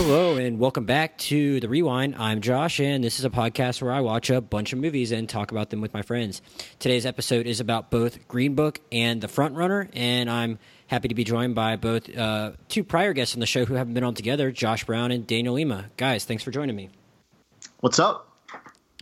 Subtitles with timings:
[0.00, 2.14] Hello and welcome back to the Rewind.
[2.14, 5.28] I'm Josh, and this is a podcast where I watch a bunch of movies and
[5.28, 6.40] talk about them with my friends.
[6.78, 11.16] Today's episode is about both Green Book and The Front Runner, and I'm happy to
[11.16, 14.14] be joined by both uh, two prior guests on the show who haven't been on
[14.14, 15.86] together, Josh Brown and Daniel Lima.
[15.96, 16.90] Guys, thanks for joining me.
[17.80, 18.32] What's up?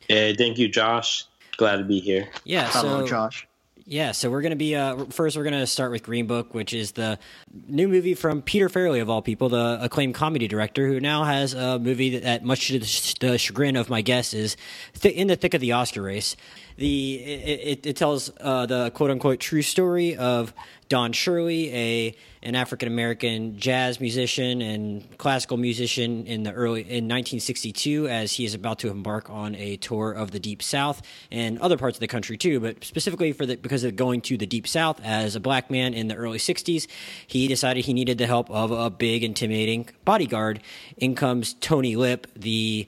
[0.09, 1.27] Hey, thank you, Josh.
[1.59, 2.31] Glad to be here.
[2.45, 3.47] Yeah, Hello, so Josh.
[3.89, 5.37] Yeah, so we're going to be uh, first.
[5.37, 7.21] We're going to start with Green Book, which is the
[7.69, 11.55] new movie from Peter Farrelly of all people, the acclaimed comedy director, who now has
[11.55, 12.81] a movie that, much to
[13.21, 14.57] the chagrin of my guests, is
[14.95, 16.35] th- in the thick of the Oscar race.
[16.77, 20.53] The it, it, it tells uh, the quote unquote true story of
[20.89, 27.09] Don Shirley, a an African American jazz musician and classical musician in the early in
[27.09, 31.01] 1962, as he is about to embark on a tour of the Deep South
[31.31, 32.61] and other parts of the country too.
[32.61, 35.95] But specifically for the because of going to the Deep South as a black man
[35.95, 36.87] in the early 60s,
[37.27, 40.61] he decided he needed the help of a big, intimidating bodyguard.
[40.99, 42.87] In comes Tony Lip, the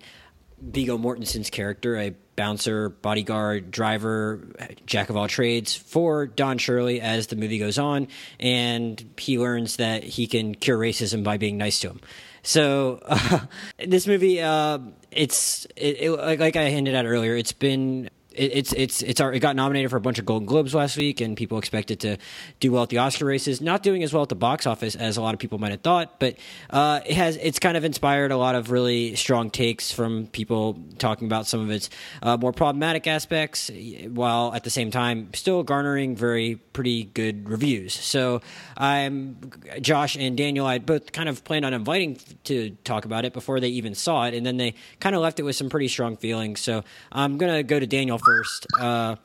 [0.60, 4.48] Viggo Mortensen's character, a bouncer, bodyguard, driver,
[4.86, 8.06] jack of all trades for Don Shirley as the movie goes on,
[8.38, 12.00] and he learns that he can cure racism by being nice to him.
[12.44, 13.40] So uh,
[13.84, 14.78] this movie, uh,
[15.10, 19.56] it's it, it, like I hinted at earlier, it's been it's it's it's it got
[19.56, 22.16] nominated for a bunch of Golden Globes last week, and people expect it to
[22.60, 23.60] do well at the Oscar races.
[23.60, 25.80] Not doing as well at the box office as a lot of people might have
[25.80, 26.36] thought, but
[26.70, 30.78] uh, it has it's kind of inspired a lot of really strong takes from people
[30.98, 31.90] talking about some of its
[32.22, 33.70] uh, more problematic aspects,
[34.08, 37.94] while at the same time still garnering very pretty good reviews.
[37.94, 38.40] So
[38.76, 39.50] I'm
[39.80, 40.66] Josh and Daniel.
[40.66, 44.26] I both kind of planned on inviting to talk about it before they even saw
[44.26, 46.60] it, and then they kind of left it with some pretty strong feelings.
[46.60, 48.66] So I'm gonna go to Daniel first.
[48.78, 49.16] Uh,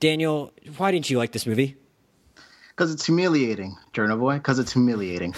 [0.00, 1.76] Daniel, why didn't you like this movie?
[2.70, 4.34] Because it's humiliating, Boy.
[4.34, 5.34] Because it's humiliating.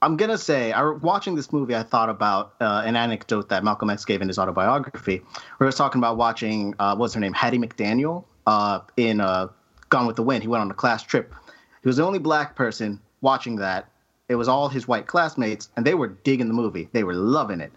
[0.00, 3.88] I'm gonna say, I watching this movie, I thought about uh, an anecdote that Malcolm
[3.88, 7.32] X gave in his autobiography, where he was talking about watching, uh, what's her name,
[7.32, 9.48] Hattie McDaniel, uh, in uh,
[9.90, 10.42] Gone with the Wind.
[10.42, 11.32] He went on a class trip.
[11.82, 13.88] He was the only black person watching that.
[14.28, 16.88] It was all his white classmates, and they were digging the movie.
[16.92, 17.72] They were loving it,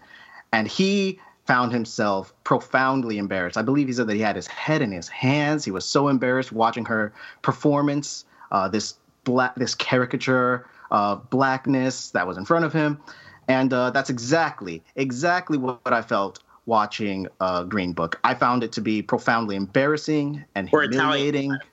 [0.52, 3.56] and he found himself profoundly embarrassed.
[3.56, 5.64] I believe he said that he had his head in his hands.
[5.64, 7.12] He was so embarrassed watching her
[7.42, 13.00] performance, uh, this black, this caricature of blackness that was in front of him,
[13.48, 18.18] and uh, that's exactly, exactly what, I felt watching uh, Green Book.
[18.24, 21.52] I found it to be profoundly embarrassing and We're humiliating.
[21.52, 21.60] Italian.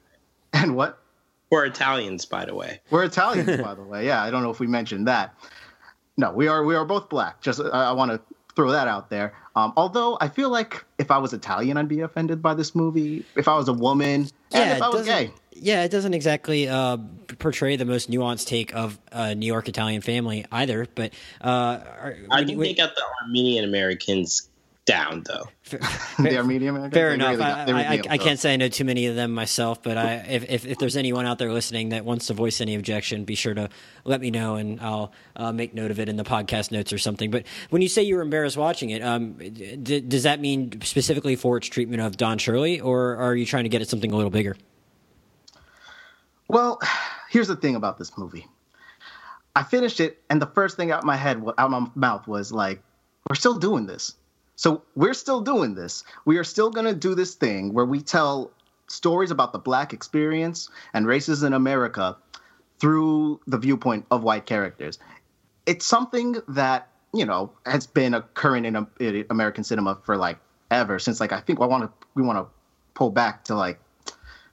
[0.55, 1.01] And what?
[1.49, 2.79] We're Italians, by the way.
[2.91, 4.05] We're Italians, by the way.
[4.05, 5.33] Yeah, I don't know if we mentioned that.
[6.15, 7.41] No, we are we are both black.
[7.41, 8.21] Just I, I want to
[8.55, 9.33] throw that out there.
[9.55, 13.25] Um, although I feel like if I was Italian, I'd be offended by this movie.
[13.35, 15.31] If I was a woman, yeah, and if I was gay.
[15.51, 16.97] Yeah, it doesn't exactly uh,
[17.37, 20.87] portray the most nuanced take of a New York Italian family either.
[20.95, 21.79] But uh,
[22.31, 24.49] I can take out the Armenian Americans
[24.85, 25.47] down though.
[26.19, 26.93] the Armenian Americans.
[26.93, 27.37] Fair enough.
[27.37, 30.15] Really I, I, I, can't say I know too many of them myself, but I,
[30.27, 33.35] if, if, if there's anyone out there listening that wants to voice any objection, be
[33.35, 33.69] sure to
[34.03, 36.97] let me know, and I'll uh, make note of it in the podcast notes or
[36.97, 37.31] something.
[37.31, 41.35] But when you say you were embarrassed watching it, um, d- does that mean specifically
[41.35, 44.15] for its treatment of Don Shirley, or are you trying to get at something a
[44.15, 44.57] little bigger?
[46.49, 46.79] Well,
[47.29, 48.47] here's the thing about this movie.
[49.55, 52.81] I finished it, and the first thing out my head, out my mouth, was like,
[53.29, 54.15] "We're still doing this."
[54.55, 56.03] So we're still doing this.
[56.25, 58.51] We are still going to do this thing where we tell
[58.87, 62.15] stories about the black experience and races in America
[62.79, 64.99] through the viewpoint of white characters.
[65.65, 70.37] It's something that, you know, has been occurring in, in American cinema for like
[70.69, 72.51] ever since like I think I want to we want to
[72.93, 73.79] pull back to like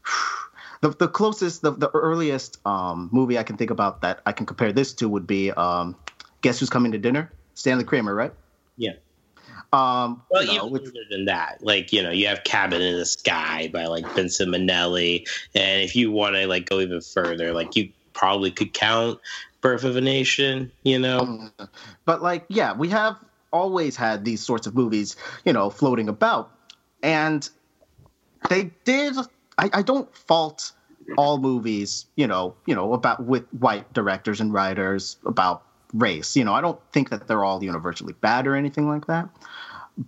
[0.80, 4.46] the the closest the, the earliest um, movie I can think about that I can
[4.46, 5.96] compare this to would be um,
[6.42, 7.32] Guess Who's Coming to Dinner?
[7.54, 8.32] Stanley Kramer, right?
[8.76, 8.92] Yeah.
[9.72, 12.80] Um, well, you know, even which, further than that, like you know, you have "Cabin
[12.80, 17.00] in the Sky" by like Vincent Minnelli, and if you want to like go even
[17.00, 19.20] further, like you probably could count
[19.60, 21.50] "Birth of a Nation." You know,
[22.04, 23.16] but like, yeah, we have
[23.52, 26.50] always had these sorts of movies, you know, floating about,
[27.02, 27.48] and
[28.48, 29.16] they did.
[29.58, 30.72] I, I don't fault
[31.16, 36.36] all movies, you know, you know, about with white directors and writers about race.
[36.36, 39.28] You know, I don't think that they're all universally bad or anything like that.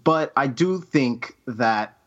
[0.05, 1.99] But I do think that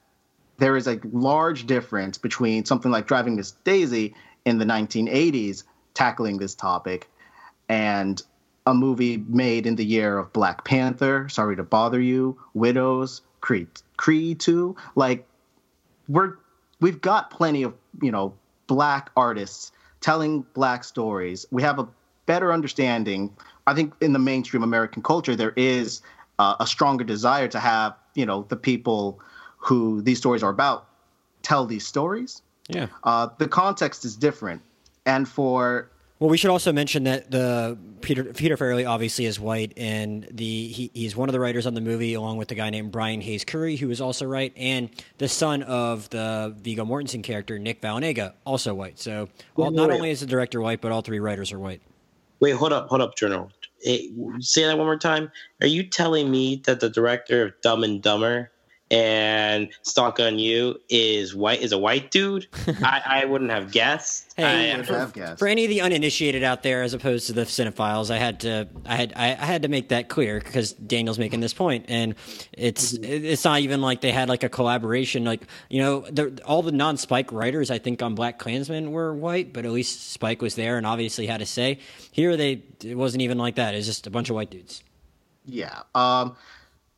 [0.58, 5.64] there is a large difference between something like Driving Miss Daisy in the 1980s
[5.94, 7.10] tackling this topic
[7.68, 8.22] and
[8.66, 13.68] a movie made in the year of Black Panther, Sorry to Bother You, Widows, Creed,
[13.98, 14.76] Creed 2.
[14.96, 15.28] Like
[16.08, 16.38] we're
[16.80, 18.34] we've got plenty of, you know,
[18.68, 19.72] black artists
[20.02, 21.46] telling black stories.
[21.52, 21.88] We have a
[22.26, 23.36] better understanding
[23.68, 26.02] I think in the mainstream American culture, there is
[26.40, 29.20] uh, a stronger desire to have you know the people
[29.58, 30.88] who these stories are about
[31.42, 32.42] tell these stories.
[32.68, 32.88] Yeah.
[33.04, 34.62] Uh, the context is different,
[35.06, 35.90] and for
[36.20, 40.68] Well, we should also mention that the Peter Peter Farrelly obviously is white, and the
[40.68, 43.22] he, he's one of the writers on the movie, along with the guy named Brian
[43.22, 44.90] Hayes Currie, who is also white, and
[45.20, 49.00] the son of the Viggo Mortensen character Nick Vallelonga, also white.
[49.00, 51.82] So all, not only is the director white, but all three writers are white.
[52.40, 53.52] Wait, hold up, hold up, Journal.
[53.86, 54.08] Eh,
[54.40, 55.32] say that one more time.
[55.62, 58.52] Are you telling me that the director of Dumb and Dumber
[58.92, 61.62] and Stuck on You is white?
[61.62, 62.48] Is a white dude?
[62.84, 64.34] I, I wouldn't have guessed.
[64.38, 65.40] Hey, I- would have guessed.
[65.40, 68.68] For any of the uninitiated out there, as opposed to the cinephiles, I had to,
[68.86, 72.14] I had, I, I had to make that clear because Daniel's making this point, and
[72.54, 75.26] it's, it's not even like they had like a collaboration.
[75.26, 79.66] Like you know, the, all the non-Spike writers, I think, on BlacKkKlansman were white, but
[79.66, 81.80] at least Spike was there and obviously had a say.
[82.12, 83.74] Here, they, it wasn't even like that.
[83.74, 84.84] It was just a bunch of white dudes.
[85.46, 85.82] Yeah.
[85.94, 86.36] Um,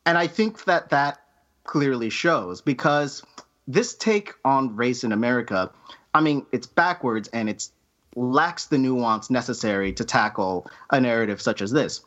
[0.06, 1.20] and I think that that
[1.68, 3.22] clearly shows because
[3.68, 5.70] this take on race in America,
[6.14, 7.70] I mean, it's backwards and it
[8.16, 12.02] lacks the nuance necessary to tackle a narrative such as this.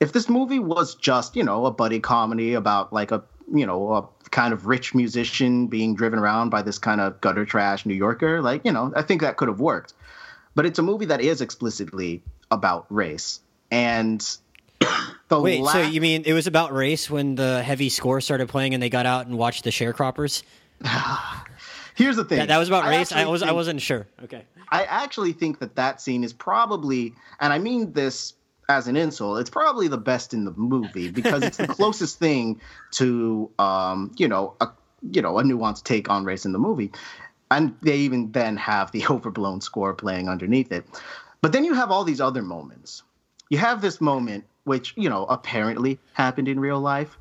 [0.00, 3.22] If this movie was just, you know, a buddy comedy about like a,
[3.52, 7.44] you know, a kind of rich musician being driven around by this kind of gutter
[7.44, 9.92] trash New Yorker, like, you know, I think that could have worked.
[10.54, 13.40] But it's a movie that is explicitly about race.
[13.70, 14.26] And
[15.30, 18.74] the Wait, so you mean it was about race when the heavy score started playing
[18.74, 20.42] and they got out and watched the sharecroppers?
[21.94, 22.38] Here's the thing.
[22.38, 23.12] That, that was about race.
[23.12, 24.06] I was, I think- wasn't sure.
[24.24, 24.44] Okay.
[24.70, 28.34] I actually think that that scene is probably, and I mean this
[28.68, 32.60] as an insult, it's probably the best in the movie because it's the closest thing
[32.92, 34.68] to, um, you know, a
[35.10, 36.92] you know a nuanced take on race in the movie,
[37.50, 40.86] and they even then have the overblown score playing underneath it.
[41.40, 43.02] But then you have all these other moments.
[43.48, 47.18] You have this moment which you know apparently happened in real life,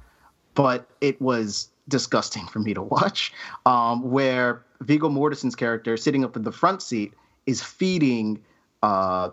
[0.53, 3.33] but it was disgusting for me to watch.
[3.65, 7.11] Um, where Viggo Mortensen's character, sitting up in the front seat,
[7.47, 8.39] is feeding
[8.83, 9.31] uh,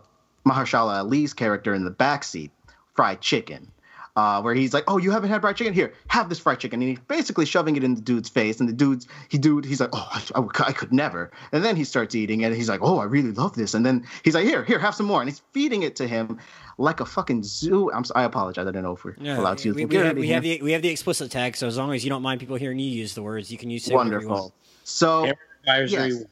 [0.48, 2.50] Mahershala Ali's character in the back seat
[2.94, 3.70] fried chicken.
[4.16, 5.74] Uh, where he's like, "Oh, you haven't had fried chicken?
[5.74, 8.68] Here, have this fried chicken." And he's basically shoving it in the dude's face, and
[8.68, 11.84] the dude's he dude he's like, "Oh, I, I I could never." And then he
[11.84, 14.64] starts eating, and he's like, "Oh, I really love this." And then he's like, "Here,
[14.64, 16.38] here, have some more," and he's feeding it to him
[16.78, 17.92] like a fucking zoo.
[17.92, 20.16] I'm s- I apologize, I don't know if we're allowed to use we, we, have,
[20.16, 22.40] we have the we have the explicit tag, so as long as you don't mind
[22.40, 24.40] people hearing you use the words, you can use say whatever you want.
[24.40, 24.54] wonderful.
[24.84, 25.32] So
[25.68, 26.08] Advisory.
[26.10, 26.24] Yes.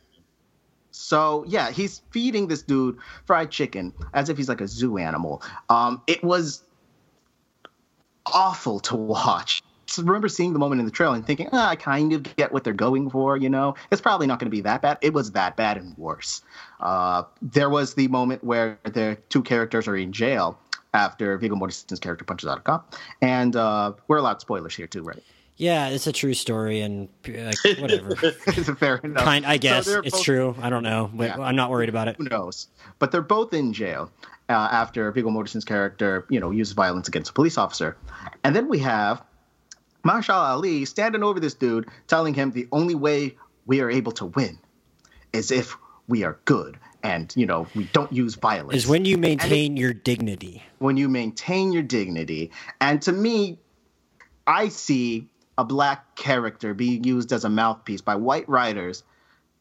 [0.91, 2.97] So yeah, he's feeding this dude
[3.27, 5.43] fried chicken as if he's like a zoo animal.
[5.69, 6.63] Um, it was
[8.33, 9.63] awful to watch.
[9.87, 12.23] So I remember seeing the moment in the trailer and thinking, ah, I kind of
[12.37, 13.37] get what they're going for.
[13.37, 14.99] You know, it's probably not going to be that bad.
[15.03, 16.41] It was that bad and worse.
[16.81, 20.59] Uh, there was the moment where the two characters are in jail
[20.95, 25.03] after Viggo Mortensen's character punches out a cop, and uh, we're allowed spoilers here too,
[25.03, 25.23] right?
[25.57, 28.17] Yeah, it's a true story, and like, whatever.
[28.23, 29.23] it's it fair enough?
[29.23, 30.57] kind, I guess they're it's both- true.
[30.61, 31.41] I don't know, but Yeah.
[31.41, 32.17] I'm not worried about it.
[32.17, 32.69] who knows?
[32.99, 34.11] But they're both in jail
[34.49, 37.97] uh, after Viggo Mortensen's character, you know, uses violence against a police officer.
[38.43, 39.23] And then we have
[40.05, 43.37] Mahershala Ali standing over this dude, telling him the only way
[43.67, 44.59] we are able to win
[45.33, 45.77] is if
[46.09, 48.77] we are good and, you know, we don't use violence.
[48.77, 50.63] Is when you maintain your dignity.
[50.79, 52.51] when you maintain your dignity.
[52.81, 53.59] And to me,
[54.47, 59.03] I see a black character being used as a mouthpiece by white writers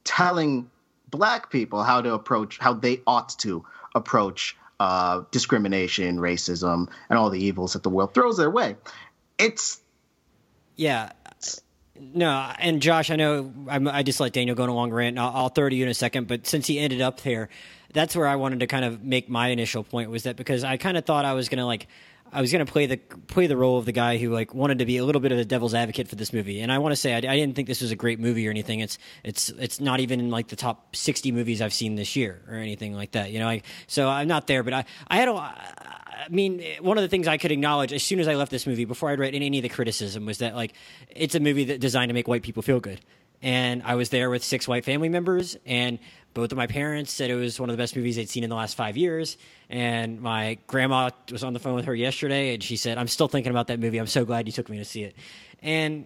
[0.03, 0.69] telling
[1.09, 3.63] black people how to approach, how they ought to
[3.95, 8.75] approach uh, discrimination, racism, and all the evils that the world throws their way.
[9.37, 9.81] It's
[10.75, 11.11] Yeah.
[11.99, 15.17] No, and Josh, I know I'm, I just let Daniel go on a long rant.
[15.17, 17.49] I'll, I'll throw to you in a second, but since he ended up there,
[17.93, 20.77] that's where I wanted to kind of make my initial point was that because I
[20.77, 21.87] kind of thought I was gonna like
[22.33, 24.85] I was gonna play the play the role of the guy who like wanted to
[24.85, 26.95] be a little bit of a devil's advocate for this movie, and I want to
[26.95, 28.79] say I, I didn't think this was a great movie or anything.
[28.79, 32.41] It's it's it's not even in like the top sixty movies I've seen this year
[32.49, 33.31] or anything like that.
[33.31, 35.33] You know, like so I'm not there, but I I had a.
[35.33, 38.65] I mean, one of the things I could acknowledge as soon as I left this
[38.65, 40.73] movie, before I'd read any of the criticism, was that like
[41.09, 43.01] it's a movie that designed to make white people feel good.
[43.43, 45.99] And I was there with six white family members, and
[46.33, 48.49] both of my parents said it was one of the best movies they'd seen in
[48.49, 49.37] the last five years.
[49.69, 53.27] And my grandma was on the phone with her yesterday, and she said, "I'm still
[53.27, 53.99] thinking about that movie.
[53.99, 55.15] I'm so glad you took me to see it."
[55.61, 56.05] And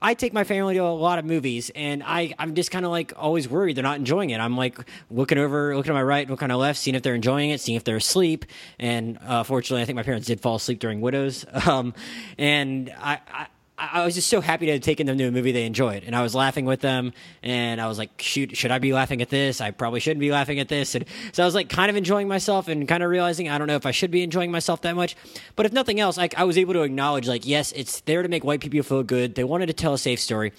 [0.00, 2.90] I take my family to a lot of movies, and I, I'm just kind of
[2.90, 4.38] like always worried they're not enjoying it.
[4.38, 4.78] I'm like
[5.10, 7.60] looking over, looking to my right, looking to my left, seeing if they're enjoying it,
[7.60, 8.44] seeing if they're asleep.
[8.78, 11.44] And uh, fortunately, I think my parents did fall asleep during Widows.
[11.66, 11.94] Um,
[12.38, 13.46] and I, I,
[13.78, 16.16] I was just so happy to have taken them to a movie they enjoyed, and
[16.16, 19.28] I was laughing with them, and I was like, "Shoot, should I be laughing at
[19.28, 19.60] this?
[19.60, 22.26] I probably shouldn't be laughing at this." And so I was like, kind of enjoying
[22.26, 24.96] myself, and kind of realizing I don't know if I should be enjoying myself that
[24.96, 25.14] much.
[25.56, 28.28] But if nothing else, like I was able to acknowledge, like, yes, it's there to
[28.28, 29.34] make white people feel good.
[29.34, 30.54] They wanted to tell a safe story,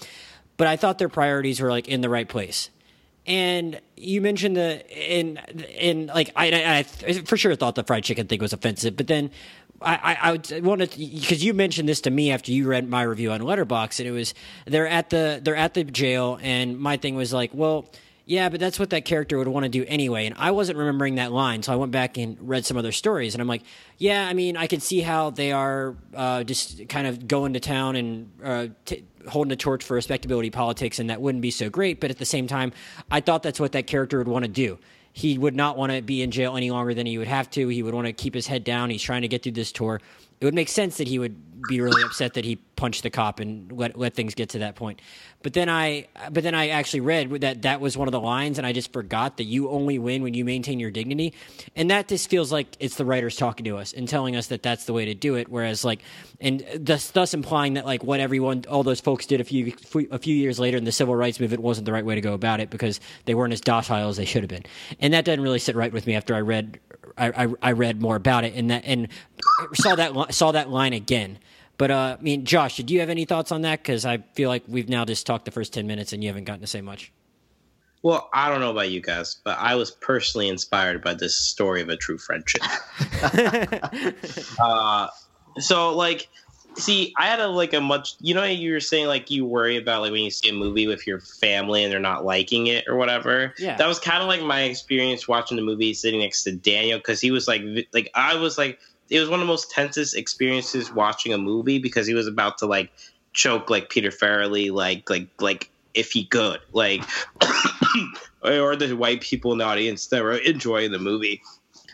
[0.57, 2.69] but I thought their priorities were like in the right place.
[3.25, 5.37] And you mentioned the in
[5.75, 9.07] in like I, I, I for sure thought the fried chicken thing was offensive, but
[9.07, 9.31] then
[9.81, 13.31] I, I, I wanted because you mentioned this to me after you read my review
[13.31, 14.33] on Letterboxd, and it was
[14.65, 17.85] they're at the they're at the jail, and my thing was like, well,
[18.25, 21.15] yeah, but that's what that character would want to do anyway, and I wasn't remembering
[21.15, 23.63] that line, so I went back and read some other stories, and I'm like,
[23.97, 27.59] yeah, I mean, I can see how they are uh, just kind of going to
[27.59, 31.69] town and uh, t- holding the torch for respectability politics, and that wouldn't be so
[31.69, 32.73] great, but at the same time,
[33.09, 34.77] I thought that's what that character would want to do
[35.17, 37.67] he would not want to be in jail any longer than he would have to.
[37.69, 38.91] He would want to keep his head down.
[38.91, 39.99] He's trying to get through this tour.
[40.39, 41.35] It would make sense that he would
[41.67, 44.75] be really upset that he punched the cop and let let things get to that
[44.75, 45.01] point.
[45.41, 48.57] But then I but then I actually read that that was one of the lines,
[48.57, 51.33] and I just forgot that you only win when you maintain your dignity,
[51.75, 54.61] and that just feels like it's the writers talking to us and telling us that
[54.61, 55.49] that's the way to do it.
[55.49, 56.01] Whereas like,
[56.39, 59.73] and thus thus implying that like what everyone all those folks did a few
[60.11, 62.33] a few years later in the civil rights movement wasn't the right way to go
[62.33, 64.65] about it because they weren't as docile as they should have been,
[64.99, 66.79] and that doesn't really sit right with me after I read
[67.17, 69.07] I, I, read more about it and that and
[69.73, 71.39] saw that saw that line again.
[71.77, 73.81] But uh, I mean, Josh, do you have any thoughts on that?
[73.81, 76.45] Because I feel like we've now just talked the first ten minutes and you haven't
[76.45, 77.11] gotten to say much.
[78.03, 81.81] Well, I don't know about you guys, but I was personally inspired by this story
[81.81, 82.61] of a true friendship.
[84.61, 85.07] uh,
[85.57, 86.29] so, like,
[86.77, 89.77] see, I had a like a much, you know, you were saying like you worry
[89.77, 92.85] about like when you see a movie with your family and they're not liking it
[92.87, 93.53] or whatever.
[93.57, 96.99] Yeah, that was kind of like my experience watching the movie sitting next to Daniel
[96.99, 97.61] because he was like,
[97.93, 98.79] like I was like
[99.09, 102.57] it was one of the most tensest experiences watching a movie because he was about
[102.59, 102.91] to like
[103.33, 107.03] choke like Peter Farrelly, like like like if he could, like
[108.43, 111.41] or the white people in the audience that were enjoying the movie.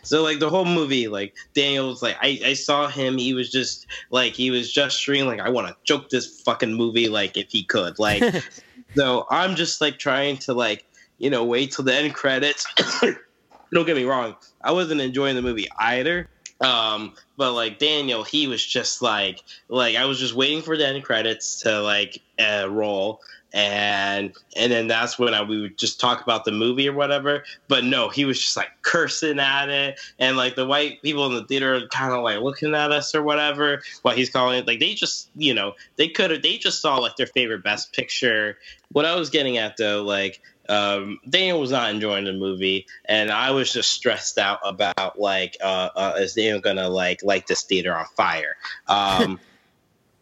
[0.04, 3.18] So like the whole movie, like Daniel was like, I, I saw him.
[3.18, 6.74] He was just like he was just gesturing like I want to choke this fucking
[6.74, 7.98] movie like if he could.
[8.00, 8.24] Like
[8.96, 10.86] so I'm just like trying to like
[11.18, 12.66] you know wait till the end credits.
[13.74, 16.30] Don't get me wrong, I wasn't enjoying the movie either.
[16.62, 20.88] Um, but like Daniel, he was just like like I was just waiting for the
[20.88, 23.22] end credits to like uh, roll,
[23.54, 27.44] and and then that's when I, we would just talk about the movie or whatever.
[27.68, 31.34] But no, he was just like cursing at it, and like the white people in
[31.34, 34.68] the theater kind of like looking at us or whatever while he's calling it.
[34.68, 37.94] Like they just you know they could have they just saw like their favorite best
[37.94, 38.58] picture.
[38.92, 43.32] What I was getting at though, like um, Daniel was not enjoying the movie, and
[43.32, 47.64] I was just stressed out about like, uh, uh, is Daniel gonna like light this
[47.64, 48.56] theater on fire?
[48.88, 49.40] Um,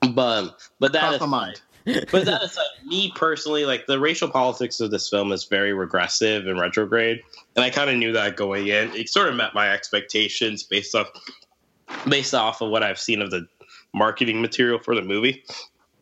[0.13, 1.61] but but that is mind.
[2.11, 5.73] but that is like me personally, like the racial politics of this film is very
[5.73, 7.21] regressive and retrograde,
[7.55, 8.93] and I kind of knew that going in.
[8.95, 11.07] It sort of met my expectations based off
[12.07, 13.47] based off of what I've seen of the
[13.93, 15.43] marketing material for the movie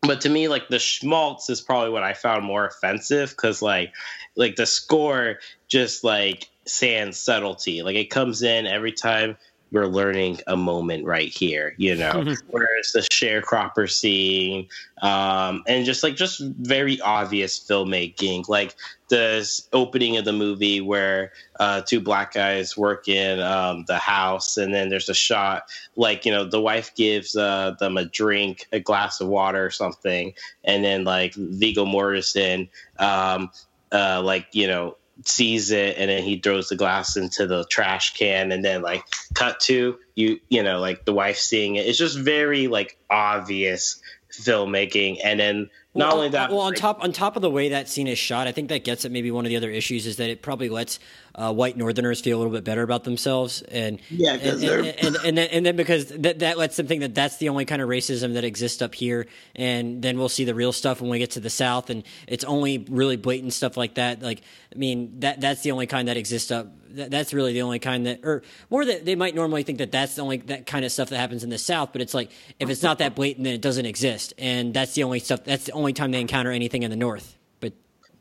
[0.02, 3.92] but to me like the schmaltz is probably what i found more offensive because like
[4.36, 9.36] like the score just like sans subtlety like it comes in every time
[9.72, 12.12] we're learning a moment right here, you know.
[12.12, 12.46] Mm-hmm.
[12.50, 14.68] Whereas the sharecropper scene,
[15.02, 18.74] um, and just like just very obvious filmmaking, like
[19.08, 24.56] the opening of the movie where uh, two black guys work in um, the house,
[24.56, 25.64] and then there's a shot
[25.96, 29.70] like you know the wife gives uh, them a drink, a glass of water or
[29.70, 30.32] something,
[30.64, 33.50] and then like Viggo Mortensen, um,
[33.92, 38.14] uh, like you know sees it and then he throws the glass into the trash
[38.14, 41.86] can and then like cut to you you know like the wife seeing it.
[41.86, 44.00] It's just very like obvious
[44.32, 45.18] filmmaking.
[45.24, 47.70] And then not well, only uh, that well on top on top of the way
[47.70, 50.06] that scene is shot i think that gets at maybe one of the other issues
[50.06, 51.00] is that it probably lets
[51.34, 53.62] uh, white northerners feel a little bit better about themselves.
[53.62, 56.86] And yeah and, and, and, and, and, then, and then because that, that lets them
[56.86, 59.26] think that that's the only kind of racism that exists up here.
[59.54, 61.90] And then we'll see the real stuff when we get to the south.
[61.90, 64.22] And it's only really blatant stuff like that.
[64.22, 64.42] Like
[64.74, 68.06] i mean that that's the only kind that exists up that's really the only kind
[68.06, 70.92] that or more that they might normally think that that's the only that kind of
[70.92, 71.90] stuff that happens in the south.
[71.92, 74.34] But it's like if it's not that blatant then it doesn't exist.
[74.38, 77.36] And that's the only stuff that's the only time they encounter anything in the north.
[77.60, 77.74] But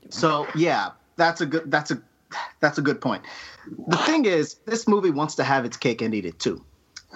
[0.10, 2.02] so yeah that's a good that's a
[2.60, 3.24] that's a good point.
[3.88, 6.64] The thing is, this movie wants to have its cake and eat it too.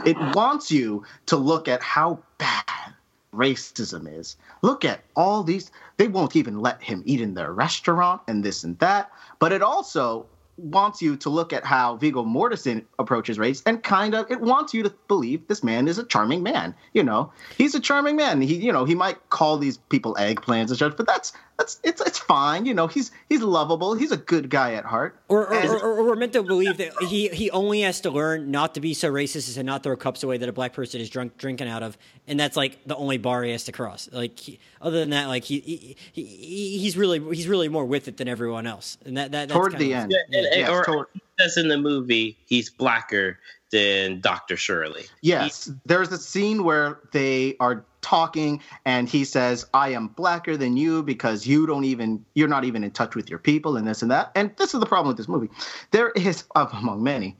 [0.05, 2.93] It wants you to look at how bad
[3.33, 4.37] racism is.
[4.61, 5.71] Look at all these.
[5.97, 9.11] They won't even let him eat in their restaurant and this and that.
[9.39, 10.25] But it also
[10.57, 14.73] wants you to look at how Viggo Mortensen approaches race, and kind of it wants
[14.73, 16.75] you to believe this man is a charming man.
[16.93, 18.41] You know, he's a charming man.
[18.41, 22.01] He, you know, he might call these people eggplants and such, but that's that's it's
[22.01, 22.65] it's fine.
[22.65, 23.93] You know, he's he's lovable.
[23.93, 25.19] He's a good guy at heart.
[25.27, 28.51] Or or, or, or we're meant to believe that he he only has to learn
[28.51, 30.99] not to be so racist as to not throw cups away that a black person
[30.99, 34.09] is drunk drinking out of, and that's like the only bar he has to cross.
[34.11, 38.07] Like he, other than that, like he, he, he he's really he's really more with
[38.07, 40.11] it than everyone else, and that that toward the end.
[40.11, 41.07] Yeah, and, yes, or toward-
[41.39, 43.39] says in the movie he's blacker
[43.71, 44.55] than Dr.
[44.55, 45.05] Shirley.
[45.21, 50.55] Yes, he, there's a scene where they are talking and he says i am blacker
[50.55, 53.87] than you because you don't even you're not even in touch with your people and
[53.87, 54.31] this and that.
[54.35, 55.49] And this is the problem with this movie.
[55.91, 57.37] There is among many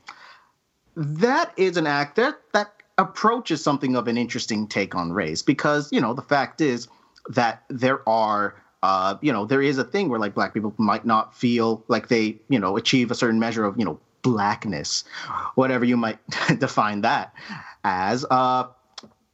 [0.95, 5.91] that is an act that that approaches something of an interesting take on race because
[5.91, 6.87] you know the fact is
[7.29, 11.05] that there are uh, you know there is a thing where like black people might
[11.05, 15.03] not feel like they you know achieve a certain measure of you know blackness
[15.55, 16.19] whatever you might
[16.59, 17.33] define that
[17.83, 18.65] as uh,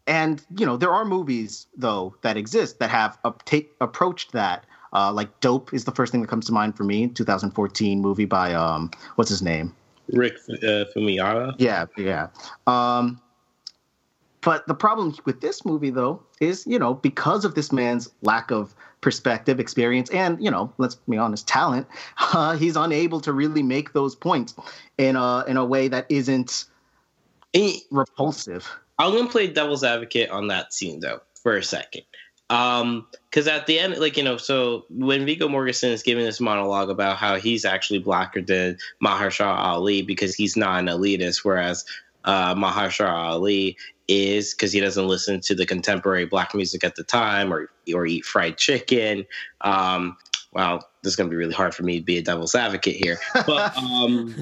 [0.09, 4.65] and you know there are movies though that exist that have up- take, approached that.
[4.91, 8.25] Uh, like dope is the first thing that comes to mind for me 2014 movie
[8.25, 9.73] by um what's his name?
[10.11, 10.85] Rick uh,
[11.59, 12.27] yeah yeah.
[12.65, 13.21] Um
[14.41, 18.49] but the problem with this movie though is you know because of this man's lack
[18.49, 21.87] of perspective experience and you know let's be honest talent
[22.33, 24.55] uh, he's unable to really make those points
[24.97, 26.65] in a in a way that isn't
[27.91, 32.03] repulsive I'm gonna play devil's advocate on that scene though for a second.
[32.49, 36.39] Um, because at the end, like you know, so when Viggo Mortensen is giving this
[36.39, 41.85] monologue about how he's actually blacker than Mahershala Ali because he's not an elitist, whereas
[42.25, 43.77] uh, Mahershala Ali
[44.07, 48.05] is because he doesn't listen to the contemporary black music at the time or or
[48.07, 49.25] eat fried chicken.
[49.61, 50.17] Um,
[50.51, 52.95] well, this is going to be really hard for me to be a devil's advocate
[52.95, 53.19] here.
[53.45, 54.35] But um,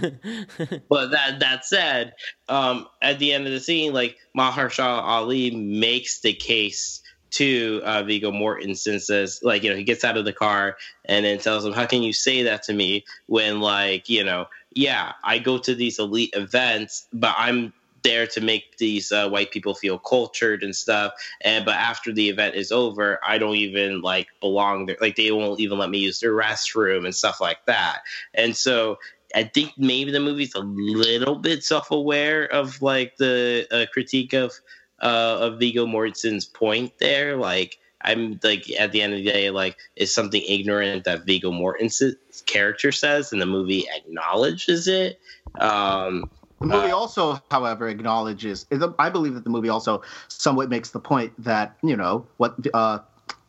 [0.89, 2.13] but that that said,
[2.49, 8.03] um, at the end of the scene, like Mahershala Ali makes the case to uh,
[8.03, 11.65] Viggo Mortensen says like you know he gets out of the car and then tells
[11.65, 15.57] him how can you say that to me when like you know yeah I go
[15.57, 17.73] to these elite events but I'm
[18.07, 21.13] there to make these uh, white people feel cultured and stuff.
[21.41, 24.97] And but after the event is over, I don't even like belong there.
[25.01, 27.99] Like they won't even let me use their restroom and stuff like that.
[28.33, 28.97] And so
[29.35, 34.53] I think maybe the movie's a little bit self-aware of like the uh, critique of
[35.01, 37.35] uh, of Viggo Mortensen's point there.
[37.35, 41.51] Like I'm like at the end of the day, like it's something ignorant that Viggo
[41.51, 45.19] Mortensen's character says, and the movie acknowledges it.
[45.59, 46.29] Um,
[46.59, 48.65] the movie also, however, acknowledges.
[48.99, 52.99] I believe that the movie also somewhat makes the point that you know what uh,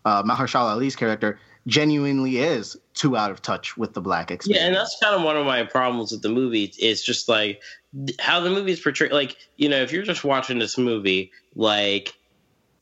[0.05, 4.61] uh, Mahershala Ali's character genuinely is too out of touch with the black experience.
[4.61, 6.73] Yeah, and that's kind of one of my problems with the movie.
[6.79, 7.63] It's just like
[8.19, 9.13] how the movie is portrayed.
[9.13, 12.15] Like you know, if you're just watching this movie, like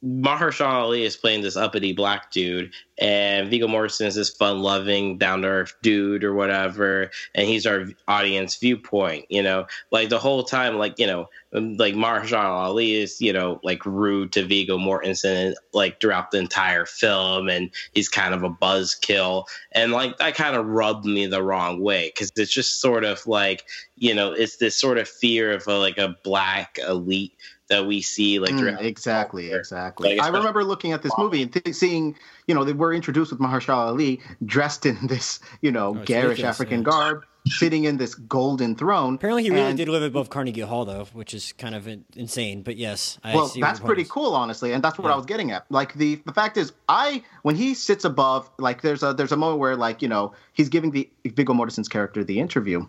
[0.05, 5.75] Mahershala Ali is playing this uppity black dude, and Viggo Mortensen is this fun-loving, down-to-earth
[5.83, 9.25] dude or whatever, and he's our audience viewpoint.
[9.31, 13.33] You know, like the whole time, like you know, um, like Mahershala Ali is you
[13.33, 18.43] know like rude to Viggo Mortensen like throughout the entire film, and he's kind of
[18.43, 22.81] a buzzkill, and like that kind of rubbed me the wrong way because it's just
[22.81, 23.65] sort of like
[23.97, 27.33] you know, it's this sort of fear of a, like a black elite
[27.69, 30.17] that we see like mm, exactly exactly.
[30.17, 33.33] Like, i remember looking at this movie and th- seeing you know they were introduced
[33.33, 36.85] with mahershala ali dressed in this you know oh, garish african yeah.
[36.85, 40.85] garb sitting in this golden throne apparently he really and, did live above carnegie hall
[40.85, 44.83] though which is kind of insane but yes I well that's pretty cool honestly and
[44.83, 45.15] that's what yeah.
[45.15, 45.65] i was getting at.
[45.71, 49.37] Like the the fact is i when he sits above like there's a there's a
[49.37, 52.85] moment where like you know he's giving the viggo mortensen's character the interview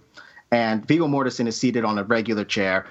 [0.52, 2.88] and viggo mortensen is seated on a regular chair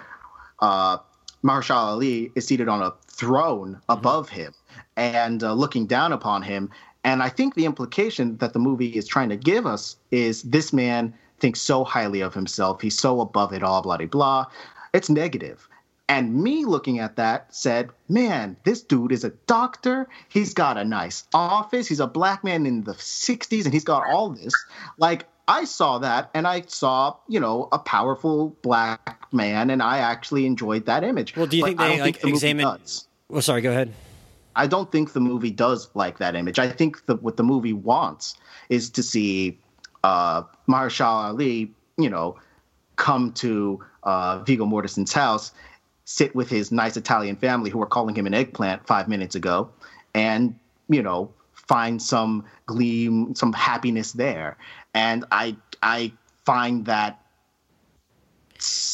[0.60, 0.98] uh,
[1.46, 3.92] Mahershala Ali is seated on a throne mm-hmm.
[3.92, 4.52] above him
[4.96, 6.70] and uh, looking down upon him.
[7.04, 10.72] And I think the implication that the movie is trying to give us is this
[10.72, 12.80] man thinks so highly of himself.
[12.80, 14.46] He's so above it all, blah, blah, blah.
[14.92, 15.68] It's negative.
[16.08, 20.08] And me looking at that said, man, this dude is a doctor.
[20.28, 21.86] He's got a nice office.
[21.86, 24.54] He's a black man in the 60s and he's got all this.
[24.98, 29.98] Like, I saw that and I saw, you know, a powerful black man and I
[29.98, 31.36] actually enjoyed that image.
[31.36, 32.78] Well, do you but think they like think the examine
[33.28, 33.92] Well, sorry, go ahead.
[34.56, 36.58] I don't think the movie does like that image.
[36.58, 38.34] I think the, what the movie wants
[38.70, 39.58] is to see
[40.02, 42.36] uh, Mahershala Ali, you know,
[42.96, 45.52] come to uh, Viggo Mortensen's house,
[46.06, 49.68] sit with his nice Italian family who were calling him an eggplant five minutes ago,
[50.14, 54.56] and you know, find some gleam, some happiness there.
[54.96, 56.12] And I I
[56.46, 57.20] find that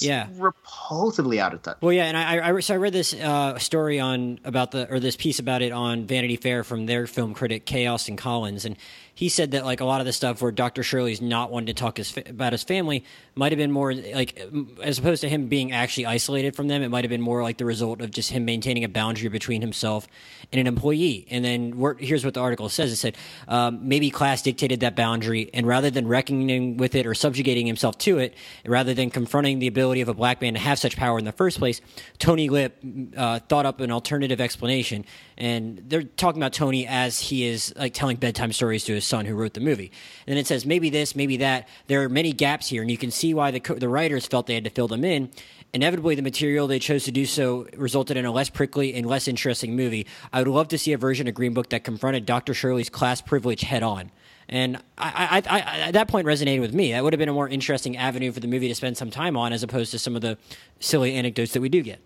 [0.01, 0.27] yeah.
[0.37, 1.79] repulsively out of touch.
[1.81, 4.99] Well yeah and i, I so i read this uh, story on about the or
[4.99, 8.77] this piece about it on vanity fair from their film critic k austin collins and
[9.15, 10.83] he said that like a lot of the stuff where Dr.
[10.83, 14.41] Shirley's not wanting to talk his, about his family might have been more like
[14.83, 17.59] as opposed to him being actually isolated from them, it might have been more like
[17.59, 20.09] the result of just him maintaining a boundary between himself
[20.51, 21.27] and an employee.
[21.31, 23.17] And then here's what the article says: It said
[23.49, 27.99] um, maybe class dictated that boundary, and rather than reckoning with it or subjugating himself
[27.99, 28.35] to it,
[28.67, 31.33] rather than confronting the ability of a black man to have such power in the
[31.33, 31.81] first place,
[32.19, 32.79] Tony Lip
[33.17, 35.05] uh, thought up an alternative explanation.
[35.39, 39.27] And they're talking about Tony as he is like telling bedtime stories to his son
[39.27, 39.93] who wrote the movie.
[40.27, 41.69] And then it says maybe this, maybe that.
[41.87, 44.55] There are many gaps here, and you can see why the the writers felt they
[44.55, 45.31] had to fill them in.
[45.75, 49.27] Inevitably, the material they chose to do so resulted in a less prickly and less
[49.27, 50.07] interesting movie.
[50.33, 52.53] I would love to see a version of Green Book that confronted Dr.
[52.53, 54.11] Shirley's class privilege head on.
[54.51, 56.93] And I, I, I, at that point resonated with me.
[56.93, 59.35] That would have been a more interesting avenue for the movie to spend some time
[59.35, 60.37] on, as opposed to some of the
[60.79, 62.01] silly anecdotes that we do get.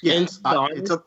[0.00, 1.02] Yeah, uh, it's a.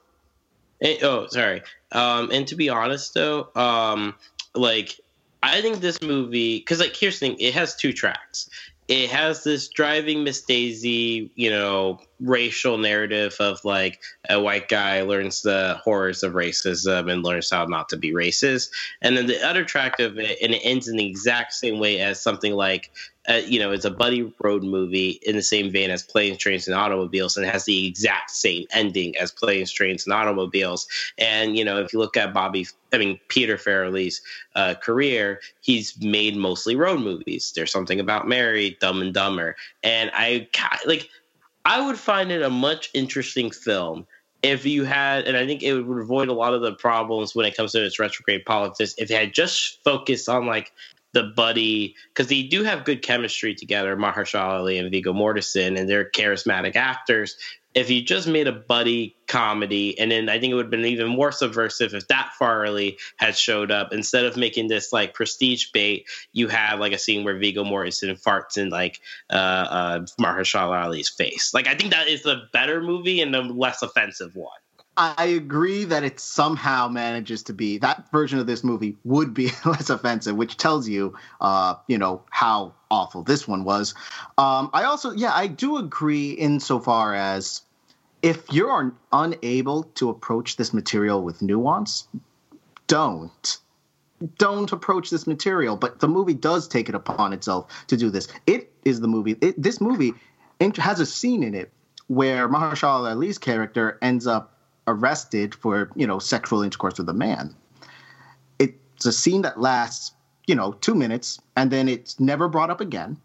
[0.81, 1.61] It, oh, sorry.
[1.93, 4.15] Um, and to be honest, though, um,
[4.53, 4.99] like
[5.45, 8.49] I think this movie, because like here's the thing, it has two tracks.
[8.87, 15.01] It has this driving Miss Daisy, you know, racial narrative of like a white guy
[15.01, 18.69] learns the horrors of racism and learns how not to be racist,
[19.01, 21.99] and then the other track of it, and it ends in the exact same way
[21.99, 22.91] as something like
[23.27, 26.67] uh, you know, it's a buddy road movie in the same vein as Planes, Trains,
[26.67, 30.87] and Automobiles, and has the exact same ending as Planes, Trains, and Automobiles.
[31.17, 34.21] And you know, if you look at Bobby, I mean Peter Farrelly's
[34.55, 37.51] uh, career, he's made mostly road movies.
[37.55, 40.47] There's something about Mary, Dumb and Dumber, and I
[40.85, 41.09] like.
[41.67, 44.05] I would find it a much interesting film
[44.43, 47.47] if you had, and I think it would avoid a lot of the problems when
[47.47, 50.71] it comes to its retrograde politics if it had just focused on like
[51.15, 55.89] the buddy because they do have good chemistry together, Mahershala Ali and Viggo Mortensen, and
[55.89, 57.37] they're charismatic actors.
[57.73, 60.85] If you just made a buddy comedy, and then I think it would have been
[60.85, 65.71] even more subversive if that Farley had showed up instead of making this like prestige
[65.71, 66.05] bait.
[66.33, 68.99] You have like a scene where Viggo Mortensen farts in like
[69.29, 71.53] uh, uh, Mahershala Ali's face.
[71.53, 74.51] Like I think that is the better movie and the less offensive one.
[74.97, 79.51] I agree that it somehow manages to be that version of this movie would be
[79.65, 83.93] less offensive, which tells you, uh, you know, how awful this one was.
[84.37, 87.61] Um, I also, yeah, I do agree insofar as
[88.21, 92.07] if you're unable to approach this material with nuance,
[92.87, 93.57] don't.
[94.37, 95.75] Don't approach this material.
[95.75, 98.29] But the movie does take it upon itself to do this.
[98.47, 99.35] It is the movie.
[99.41, 100.13] It, this movie
[100.77, 101.71] has a scene in it
[102.07, 104.54] where Mahershala Ali's character ends up
[104.87, 107.55] arrested for you know sexual intercourse with a man.
[108.59, 110.13] It's a scene that lasts
[110.47, 113.17] you know two minutes, and then it's never brought up again.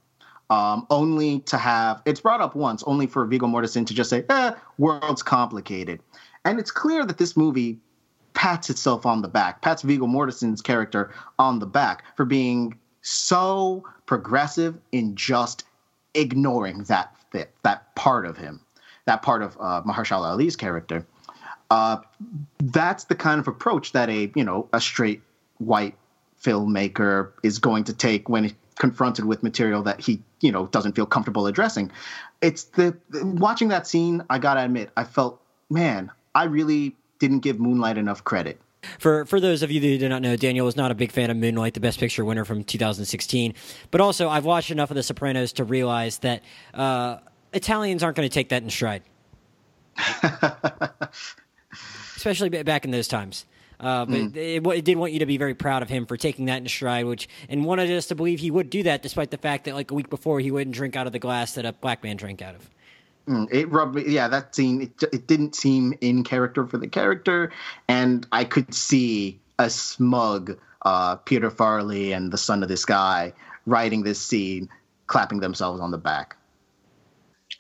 [0.48, 4.24] Um, only to have it's brought up once, only for Viggo Mortensen to just say,
[4.28, 6.00] "Eh, world's complicated,"
[6.44, 7.78] and it's clear that this movie
[8.34, 13.84] pats itself on the back, pats Viggo Mortensen's character on the back for being so
[14.06, 15.64] progressive in just
[16.14, 18.60] ignoring that fit, that part of him,
[19.06, 21.06] that part of uh, Mahershala Ali's character.
[21.70, 21.98] Uh,
[22.58, 25.22] that's the kind of approach that a you know a straight
[25.58, 25.94] white
[26.42, 31.06] filmmaker is going to take when confronted with material that he you know doesn't feel
[31.06, 31.90] comfortable addressing.
[32.40, 34.24] It's the watching that scene.
[34.30, 38.60] I gotta admit, I felt man, I really didn't give Moonlight enough credit.
[38.98, 41.30] For for those of you who do not know, Daniel was not a big fan
[41.30, 43.54] of Moonlight, the Best Picture winner from 2016.
[43.90, 47.18] But also, I've watched enough of The Sopranos to realize that uh,
[47.52, 49.02] Italians aren't going to take that in stride.
[52.20, 53.46] especially back in those times.
[53.80, 54.36] Uh, but mm.
[54.36, 56.68] it, it, did want you to be very proud of him for taking that in
[56.68, 59.74] stride, which and wanted us to believe he would do that, despite the fact that
[59.74, 62.16] like a week before he wouldn't drink out of the glass that a black man
[62.16, 62.68] drank out of.
[63.26, 64.04] Mm, it rubbed me.
[64.06, 64.82] Yeah, that scene.
[64.82, 67.52] It, it didn't seem in character for the character,
[67.88, 73.32] and I could see a smug uh, Peter Farley and the son of this guy
[73.64, 74.68] writing this scene,
[75.06, 76.36] clapping themselves on the back.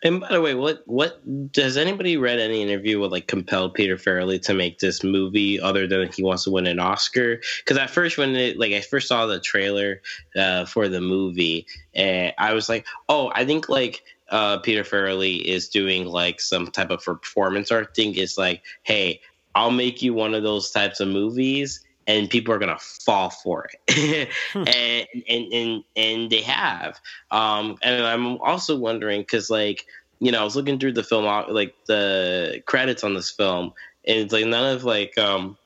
[0.02, 1.20] And by the way, what what
[1.56, 5.86] has anybody read any interview with like compelled Peter Farrelly to make this movie other
[5.86, 7.40] than he wants to win an Oscar?
[7.58, 10.00] Because at first, when it like I first saw the trailer
[10.36, 15.42] uh, for the movie, and I was like, oh, I think like uh, Peter Farrelly
[15.42, 18.14] is doing like some type of performance art thing.
[18.14, 19.20] It's like, hey,
[19.54, 23.68] I'll make you one of those types of movies and people are gonna fall for
[23.86, 24.64] it, hmm.
[24.66, 27.00] and, and and and they have.
[27.30, 29.86] Um, and I'm also wondering because like
[30.18, 33.72] you know I was looking through the film like the credits on this film,
[34.06, 35.56] and it's like none of like um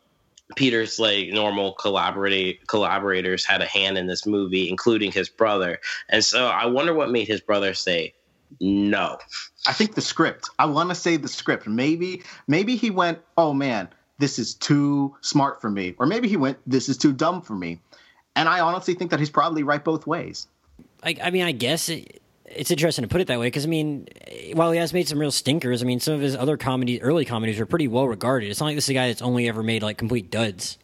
[0.54, 5.80] Peter's like normal collaborate collaborators had a hand in this movie, including his brother.
[6.10, 8.12] And so I wonder what made his brother say
[8.60, 9.18] no.
[9.66, 10.50] I think the script.
[10.58, 11.66] I want to say the script.
[11.66, 16.36] Maybe maybe he went, "Oh man, this is too smart for me," or maybe he
[16.36, 17.80] went, "This is too dumb for me."
[18.36, 20.46] And I honestly think that he's probably right both ways.
[21.02, 23.68] I, I mean, I guess it, it's interesting to put it that way because I
[23.68, 24.08] mean,
[24.54, 27.24] while he has made some real stinkers, I mean, some of his other comedy, early
[27.24, 28.50] comedies, are pretty well regarded.
[28.50, 30.78] It's not like this is a guy that's only ever made like complete duds.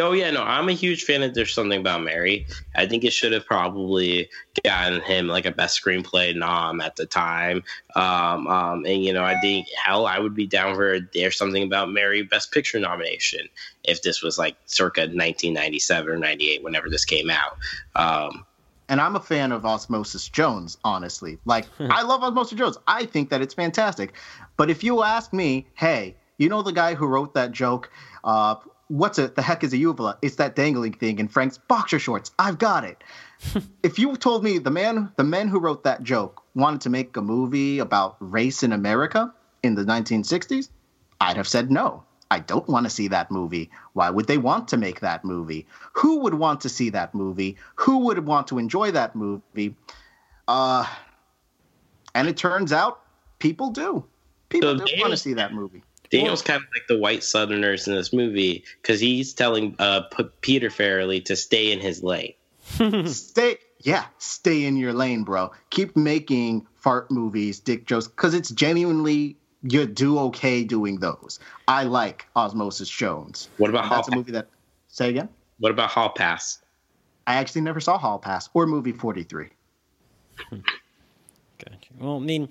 [0.00, 2.46] Oh yeah, no, I'm a huge fan of There's Something About Mary.
[2.74, 4.28] I think it should have probably
[4.64, 7.62] gotten him like a best screenplay nom at the time.
[7.94, 11.62] Um, um, and you know, I think hell, I would be down for There's Something
[11.62, 13.48] About Mary Best Picture nomination
[13.84, 17.56] if this was like circa 1997 or 98, whenever this came out.
[17.94, 18.44] Um,
[18.88, 21.38] and I'm a fan of Osmosis Jones, honestly.
[21.44, 22.78] Like, I love Osmosis Jones.
[22.86, 24.14] I think that it's fantastic.
[24.56, 27.90] But if you ask me, hey, you know the guy who wrote that joke?
[28.22, 28.56] Uh,
[28.88, 29.34] what's it?
[29.34, 30.18] The heck is a uvula?
[30.22, 32.30] It's that dangling thing in Frank's boxer shorts.
[32.38, 33.02] I've got it.
[33.82, 37.16] if you told me the man, the men who wrote that joke wanted to make
[37.16, 40.70] a movie about race in America in the 1960s,
[41.20, 42.04] I'd have said no.
[42.30, 43.70] I don't want to see that movie.
[43.92, 45.66] Why would they want to make that movie?
[45.92, 47.56] Who would want to see that movie?
[47.76, 49.76] Who would want to enjoy that movie?
[50.48, 50.86] Uh,
[52.14, 53.00] and it turns out
[53.38, 54.04] people do.
[54.48, 55.82] People so do want to see that movie.
[56.10, 60.28] Daniel's kind of like the white Southerners in this movie because he's telling uh, P-
[60.40, 62.34] Peter Farrelly to stay in his lane.
[63.06, 65.52] stay, yeah, stay in your lane, bro.
[65.70, 71.40] Keep making fart movies, dick jokes, because it's genuinely you do okay doing those.
[71.68, 73.48] I like Osmosis Jones.
[73.56, 74.48] What about Hall That's a movie that.
[74.88, 75.28] Say again.
[75.58, 76.62] What about Hall Pass?
[77.26, 79.48] I actually never saw Hall Pass or movie forty three.
[80.50, 80.62] gotcha.
[81.98, 82.50] Well, I mean,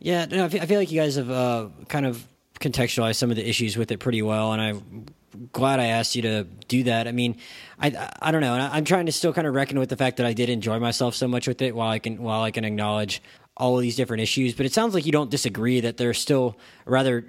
[0.00, 2.26] yeah, no, I feel, I feel like you guys have uh, kind of
[2.60, 5.06] contextualized some of the issues with it pretty well, and I'm
[5.52, 7.08] glad I asked you to do that.
[7.08, 7.36] I mean,
[7.80, 10.18] I I don't know, and I'm trying to still kind of reckon with the fact
[10.18, 12.64] that I did enjoy myself so much with it, while I can while I can
[12.64, 13.22] acknowledge
[13.56, 14.54] all of these different issues.
[14.54, 17.24] But it sounds like you don't disagree that there's still rather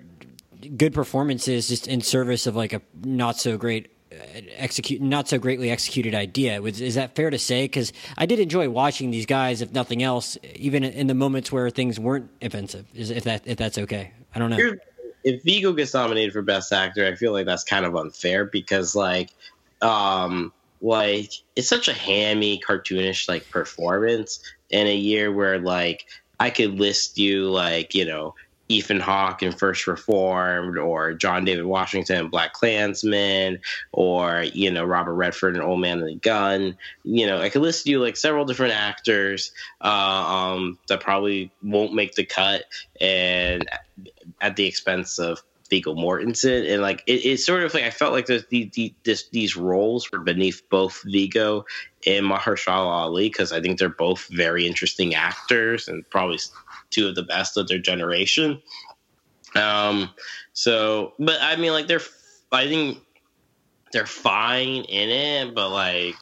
[0.78, 5.40] good performances just in service of like a not so great uh, execute not so
[5.40, 9.62] greatly executed idea is that fair to say because i did enjoy watching these guys
[9.62, 13.80] if nothing else even in the moments where things weren't offensive if that if that's
[13.80, 14.76] okay i don't know
[15.24, 18.96] if Viggo gets nominated for Best Actor, I feel like that's kind of unfair because
[18.96, 19.30] like,
[19.82, 26.06] um, like it's such a hammy, cartoonish like performance in a year where like
[26.40, 28.34] I could list you like you know
[28.72, 33.60] Ethan Hawke in First Reformed, or John David Washington in BlacKkKlansman,
[33.92, 36.78] or you know Robert Redford in Old Man and the Gun.
[37.04, 41.94] You know, I could list you like several different actors uh, um, that probably won't
[41.94, 42.64] make the cut,
[43.00, 43.70] and
[44.42, 48.12] at the expense of Viggo Mortensen, and like it, it's sort of like I felt
[48.12, 51.66] like the, the, this, these roles were beneath both Viggo
[52.06, 56.40] and Mahershala Ali because I think they're both very interesting actors and probably
[56.90, 58.62] two of the best of their generation.
[59.56, 60.10] Um,
[60.52, 62.02] so, but I mean, like they're,
[62.52, 63.00] I think
[63.94, 66.16] they're fine in it, but like,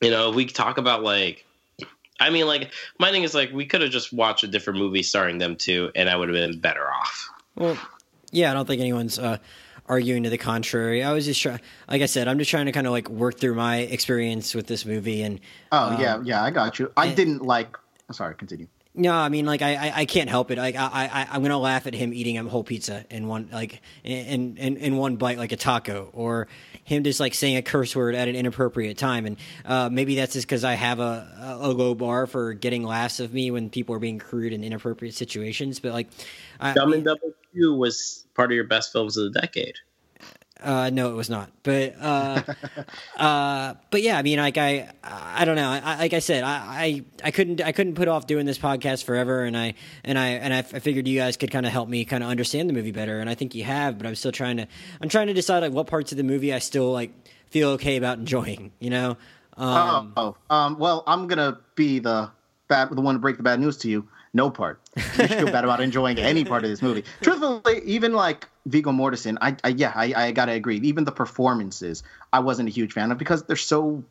[0.00, 1.46] you know, we talk about like
[2.20, 5.02] I mean, like my thing is like we could have just watched a different movie
[5.02, 7.30] starring them too, and I would have been better off.
[7.56, 7.78] Well,
[8.30, 9.38] yeah, I don't think anyone's uh,
[9.86, 11.02] arguing to the contrary.
[11.02, 13.38] I was just trying, like I said, I'm just trying to kind of like work
[13.38, 15.22] through my experience with this movie.
[15.22, 15.40] And
[15.72, 16.92] oh um, yeah, yeah, I got you.
[16.96, 17.76] I and, didn't like.
[18.12, 18.66] Sorry, continue.
[18.92, 20.58] No, I mean, like I, I, I can't help it.
[20.58, 23.80] Like I, I, I'm gonna laugh at him eating a whole pizza in one, like
[24.02, 26.48] in, in, in one bite, like a taco, or
[26.82, 29.26] him just like saying a curse word at an inappropriate time.
[29.26, 33.20] And uh, maybe that's just because I have a, a low bar for getting laughs
[33.20, 35.78] of me when people are being crude in inappropriate situations.
[35.78, 36.08] But like,
[36.74, 39.76] Dumb and Dumber To was part of your best films of the decade.
[40.62, 41.50] Uh, no, it was not.
[41.62, 42.42] But uh,
[43.16, 45.68] uh, but yeah, I mean, like I, I don't know.
[45.68, 49.04] I, like I said, I, I, I couldn't, I couldn't put off doing this podcast
[49.04, 52.04] forever, and I, and I, and I, figured you guys could kind of help me
[52.04, 53.98] kind of understand the movie better, and I think you have.
[53.98, 54.66] But I'm still trying to,
[55.00, 57.12] I'm trying to decide like what parts of the movie I still like
[57.50, 58.72] feel okay about enjoying.
[58.80, 59.16] You know.
[59.56, 62.30] Um, oh, oh, um, well, I'm gonna be the
[62.68, 64.80] bad, the one to break the bad news to you no part.
[64.96, 67.04] You should feel bad about enjoying any part of this movie.
[67.20, 70.76] Truthfully, even like Viggo Mortensen, I, I yeah, I, I gotta agree.
[70.78, 74.04] Even the performances, I wasn't a huge fan of because they're so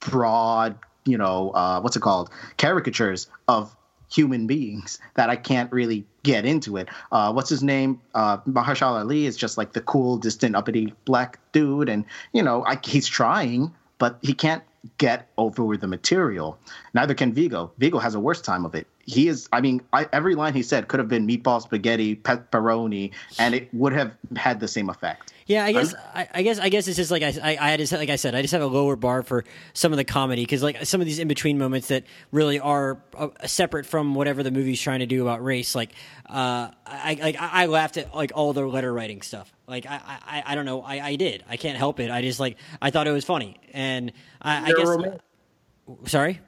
[0.00, 0.78] broad.
[1.06, 2.30] You know, uh, what's it called?
[2.58, 3.74] Caricatures of
[4.12, 6.88] human beings that I can't really get into it.
[7.12, 8.00] Uh, what's his name?
[8.14, 12.64] Uh, Mahershala Ali is just like the cool, distant, uppity black dude, and you know,
[12.66, 14.62] I, he's trying, but he can't
[14.98, 16.58] get over the material.
[16.94, 17.72] Neither can Viggo.
[17.78, 19.48] Viggo has a worse time of it he is.
[19.52, 23.72] I mean, I, every line he said could have been meatball, spaghetti, pepperoni, and it
[23.74, 25.32] would have had the same effect.
[25.46, 27.92] Yeah, I guess I, I, guess I guess it's just like I, I, I just
[27.92, 30.62] like I said I just have a lower bar for some of the comedy because
[30.62, 34.52] like some of these in between moments that really are uh, separate from whatever the
[34.52, 35.74] movie's trying to do about race.
[35.74, 35.90] Like
[36.26, 39.52] uh, I like I, I laughed at like all the letter writing stuff.
[39.66, 42.12] Like I I, I don't know I, I did I can't help it.
[42.12, 46.10] I just like I thought it was funny and I, I guess.
[46.12, 46.40] Sorry.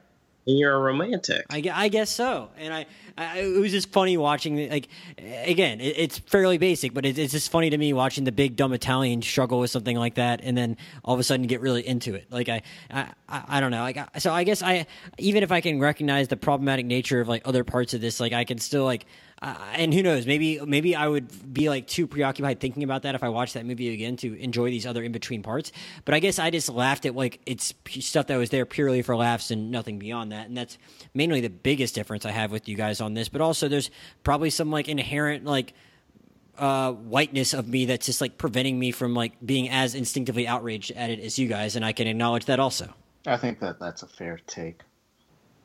[0.44, 1.46] And you're a romantic.
[1.50, 4.68] I, I guess so, and I, I, it was just funny watching.
[4.68, 8.32] Like again, it, it's fairly basic, but it, it's just funny to me watching the
[8.32, 11.60] big dumb Italian struggle with something like that, and then all of a sudden get
[11.60, 12.26] really into it.
[12.30, 13.82] Like I, I, I don't know.
[13.82, 14.86] Like so, I guess I
[15.18, 18.32] even if I can recognize the problematic nature of like other parts of this, like
[18.32, 19.06] I can still like
[19.42, 20.24] uh, and who knows?
[20.24, 23.66] Maybe maybe I would be like too preoccupied thinking about that if I watched that
[23.66, 25.72] movie again to enjoy these other in between parts.
[26.04, 29.16] But I guess I just laughed at like it's stuff that was there purely for
[29.16, 30.46] laughs and nothing beyond that.
[30.46, 30.78] And that's
[31.12, 33.28] mainly the biggest difference I have with you guys on this.
[33.28, 33.90] But also, there's
[34.22, 35.74] probably some like inherent like
[36.56, 40.92] uh, whiteness of me that's just like preventing me from like being as instinctively outraged
[40.92, 42.94] at it as you guys, and I can acknowledge that also.
[43.26, 44.82] I think that that's a fair take.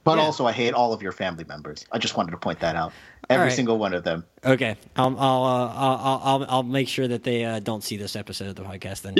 [0.08, 0.24] But yeah.
[0.24, 1.86] also, I hate all of your family members.
[1.92, 2.94] I just wanted to point that out.
[3.30, 3.54] Every right.
[3.54, 4.24] single one of them.
[4.46, 8.16] Okay, I'll I'll uh, I'll, I'll, I'll make sure that they uh, don't see this
[8.16, 9.16] episode of the podcast then.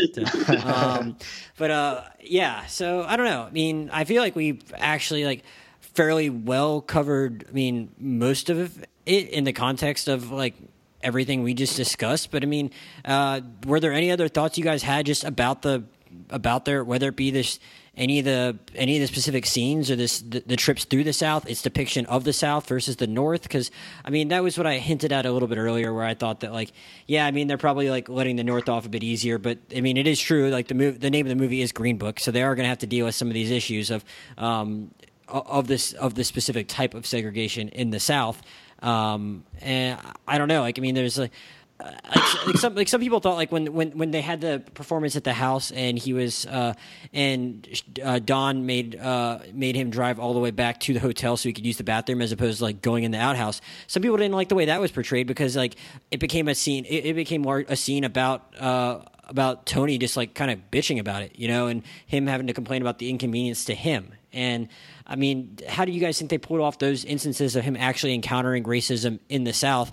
[0.66, 1.18] um,
[1.58, 3.44] but uh, yeah, so I don't know.
[3.44, 5.44] I mean, I feel like we've actually like
[5.82, 7.48] fairly well covered.
[7.50, 10.56] I mean, most of it in the context of like
[11.02, 12.32] everything we just discussed.
[12.32, 12.72] But I mean,
[13.04, 15.84] uh, were there any other thoughts you guys had just about the
[16.30, 17.60] about their whether it be this
[17.98, 21.14] any of the any of the specific scenes or this the, the, trips through the
[21.14, 23.44] South, its depiction of the South versus the North.
[23.44, 23.72] Because
[24.06, 26.42] I mean, that was what I hinted at a little bit earlier, where I thought
[26.42, 26.72] that like,
[27.08, 29.82] yeah, I mean, they're probably like letting the North off a bit easier, but I
[29.82, 30.50] mean, it is true.
[30.50, 32.66] Like the move, the name of the movie is Green Book, so they are going
[32.66, 34.06] to have to deal with some of these issues of
[34.38, 34.92] um,
[35.28, 38.42] of this of this specific type of segregation in the South.
[38.82, 40.62] Um, and I don't know.
[40.62, 41.32] Like, I mean, there's like
[41.80, 45.16] like, like, some like some people thought like when when when they had the performance
[45.16, 46.74] at the house and he was uh,
[47.14, 47.68] and
[48.04, 51.50] uh, Don made uh, made him drive all the way back to the hotel so
[51.50, 53.62] he could use the bathroom as opposed to like going in the outhouse.
[53.86, 55.76] Some people didn't like the way that was portrayed because like
[56.10, 56.86] it became a scene.
[56.86, 61.00] It, it became more a scene about uh, about Tony just like kind of bitching
[61.00, 64.14] about it, you know, and him having to complain about the inconvenience to him.
[64.34, 64.70] And
[65.06, 68.16] I mean, how do you guys think they pulled off those instances of him actually
[68.16, 69.92] encountering racism in the South?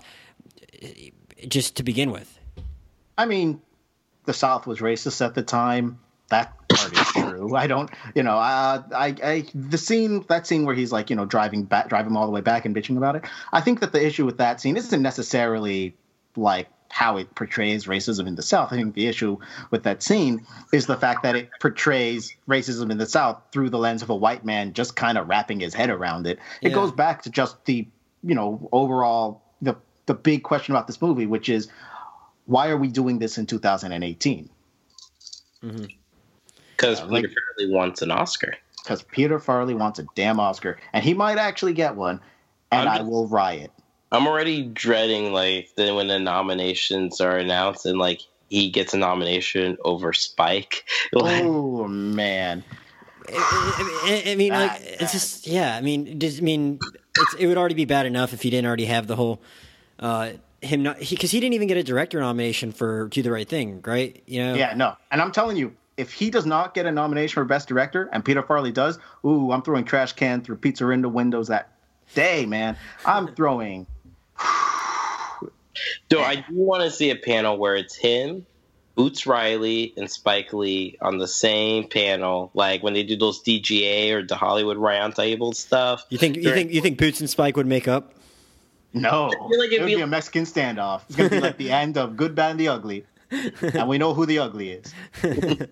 [1.47, 2.39] Just to begin with?
[3.17, 3.61] I mean,
[4.25, 5.99] the South was racist at the time.
[6.29, 7.55] That part is true.
[7.55, 11.15] I don't, you know, uh, I, I, the scene, that scene where he's like, you
[11.15, 13.25] know, driving back, driving all the way back and bitching about it.
[13.53, 15.95] I think that the issue with that scene isn't necessarily
[16.35, 18.71] like how it portrays racism in the South.
[18.71, 19.37] I think the issue
[19.69, 23.77] with that scene is the fact that it portrays racism in the South through the
[23.77, 26.39] lens of a white man just kind of wrapping his head around it.
[26.61, 26.75] It yeah.
[26.75, 27.87] goes back to just the,
[28.23, 31.67] you know, overall the the big question about this movie, which is
[32.45, 34.49] why are we doing this in 2018?
[35.63, 35.85] Mm-hmm.
[36.71, 37.13] Because mm-hmm.
[37.13, 38.55] uh, Peter like, Farrelly wants an Oscar.
[38.83, 42.19] Because Peter Farrelly wants a damn Oscar, and he might actually get one,
[42.71, 43.71] and I'm, I will riot.
[44.11, 48.97] I'm already dreading like the, when the nominations are announced and like he gets a
[48.97, 50.87] nomination over Spike.
[51.15, 52.63] oh man.
[53.27, 55.75] I, I, I mean, like, it's just yeah.
[55.75, 56.79] I mean, just, I mean,
[57.39, 59.41] it would already be bad enough if you didn't already have the whole
[59.99, 60.31] uh,
[60.61, 63.47] him not because he, he, didn't even get a director nomination for Do the Right
[63.47, 64.21] Thing, right?
[64.25, 64.55] You know?
[64.55, 64.95] Yeah, no.
[65.11, 68.23] And I'm telling you, if he does not get a nomination for Best Director and
[68.25, 71.69] Peter Farrelly does, ooh, I'm throwing trash can through Pizzeria windows that
[72.13, 72.77] day, man.
[73.05, 73.87] I'm throwing.
[76.11, 78.45] so I do want to see a panel where it's him,
[78.95, 84.11] Boots Riley, and Spike Lee on the same panel, like when they do those DGA
[84.11, 86.05] or the Hollywood Roundtable stuff.
[86.09, 88.13] You think you think you think Boots and Spike would make up?
[88.95, 91.01] No, like it would be, be a Mexican standoff.
[91.07, 94.13] It's gonna be like the end of Good, Bad, and the Ugly, and we know
[94.13, 94.93] who the ugly is.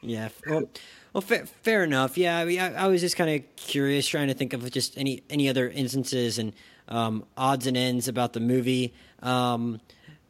[0.00, 0.28] yeah.
[0.46, 0.70] Well,
[1.12, 2.16] well, fair, fair enough.
[2.16, 4.96] Yeah, I, mean, I, I was just kind of curious, trying to think of just
[4.96, 6.52] any any other instances and
[6.88, 8.94] um, odds and ends about the movie.
[9.22, 9.80] Um,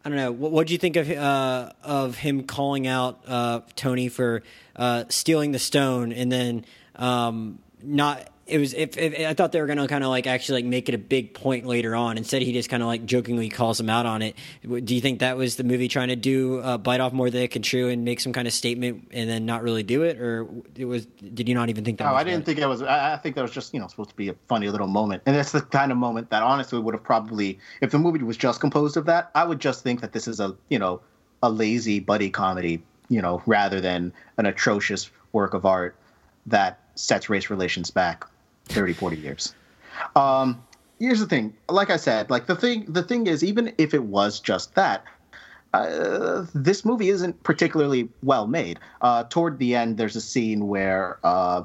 [0.04, 0.32] I don't know.
[0.32, 4.42] What do you think of uh, of him calling out uh, Tony for
[4.76, 9.60] uh, stealing the stone and then um, not it was if, if, I thought they
[9.60, 12.18] were gonna kind of like actually like make it a big point later on.
[12.18, 14.36] Instead, he just kind of like jokingly calls him out on it.
[14.62, 17.42] Do you think that was the movie trying to do uh, bite off more than
[17.42, 20.20] it can chew and make some kind of statement and then not really do it,
[20.20, 20.46] or
[20.76, 21.06] it was?
[21.06, 22.04] Did you not even think that?
[22.04, 22.82] No, I didn't think it was.
[22.82, 25.22] I, I think that was just you know supposed to be a funny little moment,
[25.24, 28.36] and that's the kind of moment that honestly would have probably if the movie was
[28.36, 31.00] just composed of that, I would just think that this is a you know
[31.42, 35.96] a lazy buddy comedy, you know, rather than an atrocious work of art
[36.46, 38.26] that sets race relations back
[38.66, 39.54] 30, 40 years.
[40.16, 40.62] Um,
[40.98, 41.54] here's the thing.
[41.68, 45.04] Like I said, like the thing, the thing is, even if it was just that,
[45.72, 48.78] uh, this movie isn't particularly well made.
[49.00, 51.64] Uh, toward the end, there's a scene where uh,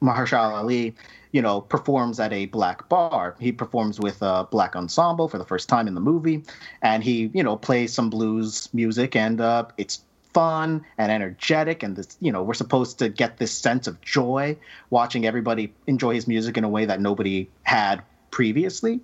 [0.00, 0.94] Mahershala Ali,
[1.32, 3.36] you know, performs at a black bar.
[3.38, 6.44] He performs with a black ensemble for the first time in the movie,
[6.80, 10.00] and he, you know, plays some blues music, and uh, it's
[10.34, 14.56] fun and energetic and this you know we're supposed to get this sense of joy
[14.90, 19.00] watching everybody enjoy his music in a way that nobody had previously.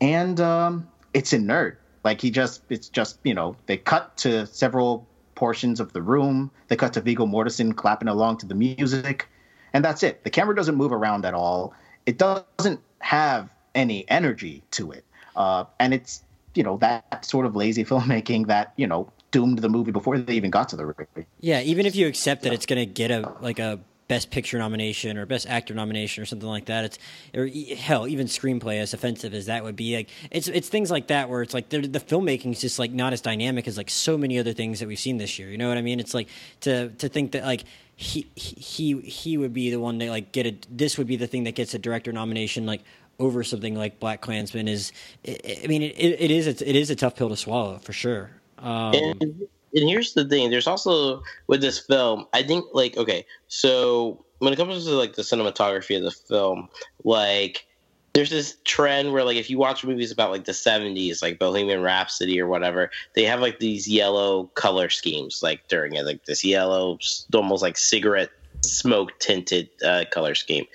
[0.00, 1.80] And um, it's inert.
[2.04, 6.50] Like he just it's just you know they cut to several portions of the room.
[6.68, 9.28] They cut to viggo mortensen clapping along to the music.
[9.72, 10.24] And that's it.
[10.24, 11.74] The camera doesn't move around at all.
[12.06, 15.04] It doesn't have any energy to it.
[15.36, 16.22] Uh, and it's
[16.54, 20.34] you know that sort of lazy filmmaking that you know doomed the movie before they
[20.34, 21.26] even got to the movie.
[21.40, 24.58] Yeah, even if you accept that it's going to get a like a best picture
[24.58, 26.98] nomination or best actor nomination or something like that, it's
[27.32, 31.06] or hell, even screenplay as offensive as that would be, like it's it's things like
[31.06, 34.18] that where it's like the filmmaking is just like not as dynamic as like so
[34.18, 35.48] many other things that we've seen this year.
[35.48, 36.00] You know what I mean?
[36.00, 36.28] It's like
[36.62, 37.64] to to think that like
[37.94, 41.28] he he he would be the one that like get a this would be the
[41.28, 42.82] thing that gets a director nomination like
[43.20, 44.90] over something like BlacKkKlansman is
[45.24, 48.30] I mean it, it is it is a tough pill to swallow for sure.
[48.60, 53.26] Um, and, and here's the thing: there's also with this film, I think like okay,
[53.48, 56.68] so when it comes to like the cinematography of the film,
[57.04, 57.66] like
[58.12, 61.80] there's this trend where like if you watch movies about like the 70s like bohemian
[61.80, 66.44] rhapsody or whatever they have like these yellow color schemes like during it like this
[66.44, 66.98] yellow
[67.32, 68.30] almost like cigarette
[68.62, 70.66] smoke tinted uh, color scheme.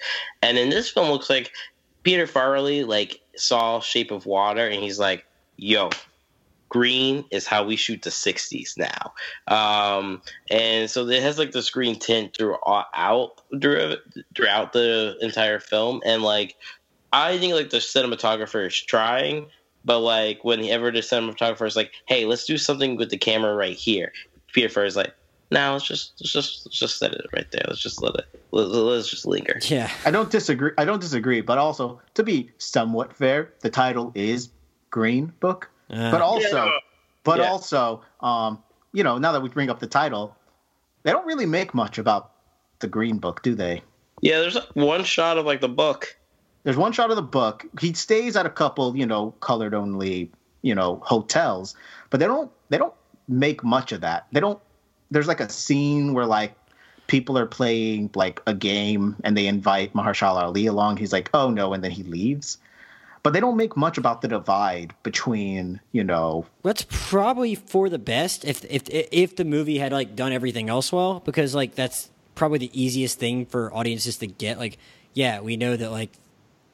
[0.41, 1.51] And in this film looks like
[2.03, 5.25] peter farrelly like saw shape of water and he's like
[5.57, 5.89] yo
[6.75, 9.13] green is how we shoot the 60s now
[9.47, 10.21] um,
[10.51, 16.57] and so it has like this green tint throughout throughout the entire film and like
[17.13, 19.45] i think like the cinematographer is trying
[19.85, 23.77] but like whenever the cinematographer is like hey let's do something with the camera right
[23.77, 24.11] here
[24.51, 25.13] peter Farr is like
[25.49, 27.63] now let's just let's just let's just set it right there.
[27.67, 29.59] Let's just let it let, us just linger.
[29.63, 30.71] Yeah, I don't disagree.
[30.77, 34.49] I don't disagree, but also to be somewhat fair, the title is
[34.89, 35.69] Green Book.
[35.89, 36.71] Uh, but also, yeah.
[37.23, 37.49] but yeah.
[37.49, 38.61] also, um,
[38.93, 40.35] you know, now that we bring up the title,
[41.03, 42.31] they don't really make much about
[42.79, 43.81] the Green Book, do they?
[44.21, 46.15] Yeah, there's one shot of like the book.
[46.63, 47.65] There's one shot of the book.
[47.79, 50.31] He stays at a couple, you know, colored only,
[50.63, 51.75] you know, hotels,
[52.09, 52.93] but they don't they don't
[53.27, 54.27] make much of that.
[54.31, 54.59] They don't.
[55.11, 56.55] There's like a scene where like
[57.07, 60.97] people are playing like a game and they invite Mahershala Ali along.
[60.97, 62.57] He's like, "Oh no," and then he leaves
[63.25, 67.97] but they don't make much about the divide between you know that's probably for the
[67.97, 72.11] best if if if the movie had like done everything else well because like that's
[72.35, 74.77] probably the easiest thing for audiences to get like
[75.13, 76.11] yeah we know that like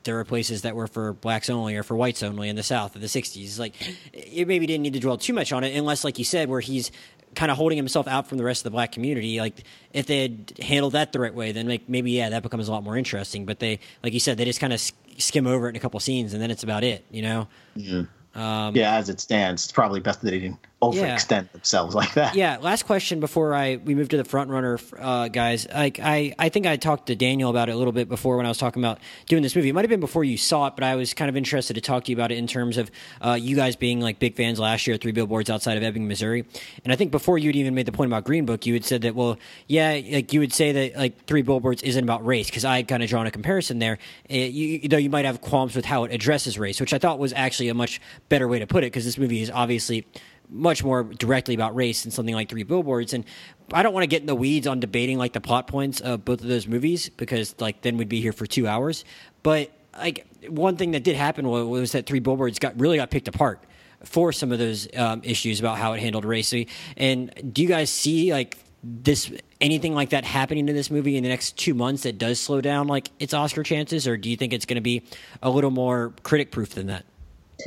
[0.04, 2.96] there were places that were for blacks only or for whites only in the south
[2.96, 3.74] of the 60s like
[4.12, 6.60] it maybe didn't need to dwell too much on it unless like you said where
[6.60, 6.92] he's
[7.36, 9.40] kind of holding himself out from the rest of the black community.
[9.40, 12.68] Like if they had handled that the right way, then like maybe yeah, that becomes
[12.68, 13.46] a lot more interesting.
[13.46, 14.82] But they, like you said, they just kind of
[15.18, 17.06] skim over it in a couple scenes, and then it's about it.
[17.12, 17.48] You know.
[17.78, 18.40] Mm-hmm.
[18.40, 21.52] Um, yeah, as it stands, it's probably best that they didn't overextend yeah.
[21.52, 22.36] themselves like that.
[22.36, 22.58] Yeah.
[22.58, 25.68] Last question before I we move to the front runner uh, guys.
[25.68, 28.46] Like I, I think I talked to Daniel about it a little bit before when
[28.46, 29.70] I was talking about doing this movie.
[29.70, 31.82] It might have been before you saw it, but I was kind of interested to
[31.82, 34.60] talk to you about it in terms of uh, you guys being like big fans
[34.60, 36.46] last year at Three Billboards outside of Ebbing, Missouri.
[36.84, 39.04] And I think before you'd even made the point about Green Book, you had said
[39.04, 42.66] that well, yeah, like you would say that like Three Billboards isn't about race because
[42.66, 43.98] I had kind of drawn a comparison there.
[44.30, 47.20] It, you, know, you might have qualms with how it addresses race, which I thought
[47.20, 50.06] was actually a much better way to put it because this movie is obviously
[50.52, 53.14] much more directly about race than something like Three Billboards.
[53.14, 53.26] And
[53.74, 56.26] I don't want to get in the weeds on debating like the plot points of
[56.26, 59.06] both of those movies because like then we'd be here for two hours.
[59.44, 63.28] But like one thing that did happen was, that Three Billboards got really got picked
[63.28, 63.64] apart
[64.04, 66.54] for some of those um, issues about how it handled race.
[66.98, 71.24] And do you guys see like this anything like that happening in this movie in
[71.24, 74.36] the next two months that does slow down like its Oscar chances, or do you
[74.36, 75.04] think it's going to be
[75.42, 77.06] a little more critic proof than that?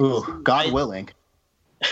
[0.00, 1.08] Ooh, God willing.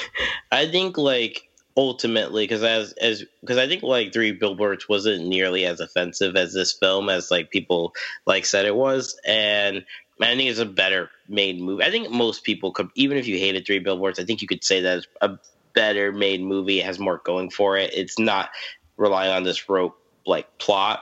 [0.53, 5.65] I think like ultimately because as as because I think like Three Billboards wasn't nearly
[5.65, 7.95] as offensive as this film as like people
[8.27, 9.85] like said it was, and
[10.21, 11.83] I think it's a better made movie.
[11.83, 14.63] I think most people could, even if you hated Three Billboards, I think you could
[14.63, 15.39] say that it's a
[15.73, 16.81] better made movie.
[16.81, 17.91] It has more going for it.
[17.95, 18.51] It's not
[18.99, 21.01] relying on this rope like plot,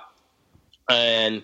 [0.89, 1.43] and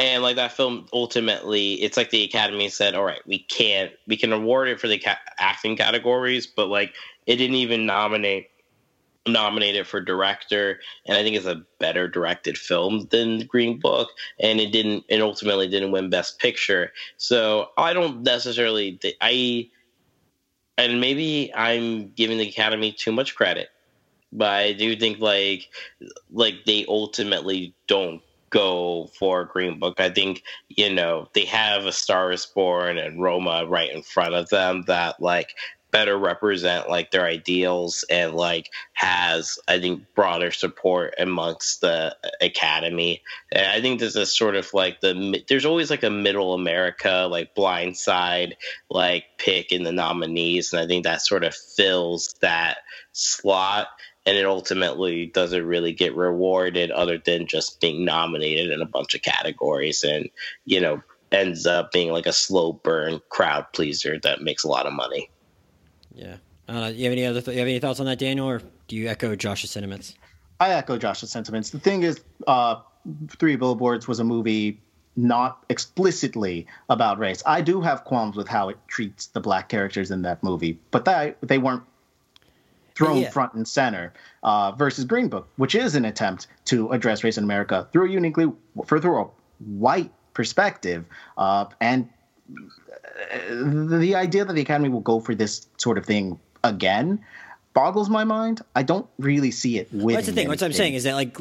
[0.00, 4.16] and like that film ultimately it's like the academy said all right we can't we
[4.16, 6.94] can award it for the ca- acting categories but like
[7.30, 8.48] it didn't even nominate
[9.28, 14.08] nominated for director and i think it's a better directed film than green book
[14.40, 19.68] and it didn't and ultimately didn't win best picture so i don't necessarily i
[20.76, 23.68] and maybe i'm giving the academy too much credit
[24.32, 25.68] but i do think like
[26.32, 30.00] like they ultimately don't go for Green Book.
[30.00, 34.34] I think, you know, they have a Star is Born and Roma right in front
[34.34, 35.54] of them that like
[35.90, 42.28] better represent like their ideals and like has I think broader support amongst the uh,
[42.40, 43.22] academy.
[43.52, 47.26] And I think this is sort of like the there's always like a middle America
[47.30, 48.56] like blind side
[48.88, 50.72] like pick in the nominees.
[50.72, 52.78] And I think that sort of fills that
[53.12, 53.88] slot.
[54.26, 59.14] And it ultimately doesn't really get rewarded other than just being nominated in a bunch
[59.14, 60.28] of categories and
[60.66, 64.86] you know ends up being like a slow burn crowd pleaser that makes a lot
[64.86, 65.30] of money
[66.14, 66.36] yeah.
[66.68, 68.96] Uh, you have any other th- you have any thoughts on that daniel or do
[68.96, 70.14] you echo josh's sentiments?
[70.60, 71.70] I echo josh's sentiments.
[71.70, 72.76] The thing is uh,
[73.28, 74.80] three billboards was a movie
[75.16, 77.42] not explicitly about race.
[77.44, 81.04] I do have qualms with how it treats the black characters in that movie but
[81.06, 81.82] that they weren't
[82.94, 83.30] thrown yeah.
[83.30, 87.44] front and center uh, versus Green Book, which is an attempt to address race in
[87.44, 88.52] America through a uniquely
[88.84, 91.04] for through a white perspective,
[91.38, 92.08] uh, and
[93.50, 97.24] the idea that the Academy will go for this sort of thing again
[97.72, 98.60] boggles my mind.
[98.74, 99.92] I don't really see it.
[99.92, 100.48] With that's the thing.
[100.48, 101.36] What I'm saying is that like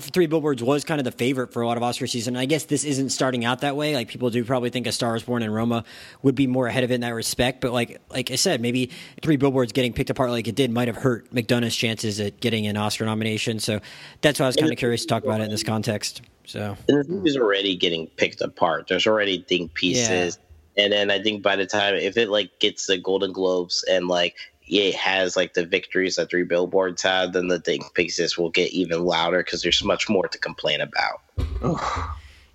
[0.00, 2.36] Three Billboards was kind of the favorite for a lot of Oscar season.
[2.36, 3.94] I guess this isn't starting out that way.
[3.94, 5.84] Like people do probably think A Star Is Born and Roma
[6.22, 7.60] would be more ahead of it in that respect.
[7.60, 8.90] But like like I said, maybe
[9.22, 12.66] Three Billboards getting picked apart like it did might have hurt McDonagh's chances at getting
[12.66, 13.58] an Oscar nomination.
[13.58, 13.80] So
[14.20, 16.22] that's why I was kind of curious to talk about it in this context.
[16.46, 18.88] So and the movie's already getting picked apart.
[18.88, 20.38] There's already think pieces.
[20.76, 20.84] Yeah.
[20.84, 24.08] And then I think by the time if it like gets the Golden Globes and
[24.08, 24.36] like
[24.66, 28.72] it has like the victories that three billboards had, then the think pieces will get
[28.72, 31.20] even louder because there's much more to complain about.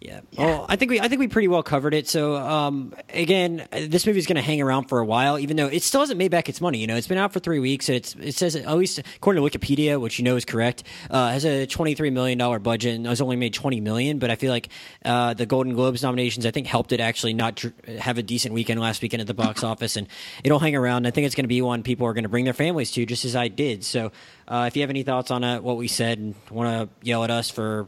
[0.01, 0.21] Yeah.
[0.31, 0.45] yeah.
[0.45, 2.07] Well, I think we I think we pretty well covered it.
[2.07, 5.67] So um, again, this movie is going to hang around for a while, even though
[5.67, 6.77] it still hasn't made back its money.
[6.79, 7.89] You know, it's been out for three weeks.
[7.89, 11.43] It's it says at least according to Wikipedia, which you know is correct, uh, has
[11.43, 14.19] a twenty three million dollar budget and has only made twenty million.
[14.19, 14.69] But I feel like
[15.03, 17.67] uh, the Golden Globes nominations I think helped it actually not tr-
[17.99, 20.07] have a decent weekend last weekend at the box office, and
[20.45, 21.07] it'll hang around.
[21.07, 23.05] I think it's going to be one people are going to bring their families to,
[23.05, 23.83] just as I did.
[23.83, 24.13] So
[24.47, 27.25] uh, if you have any thoughts on uh, what we said and want to yell
[27.25, 27.87] at us for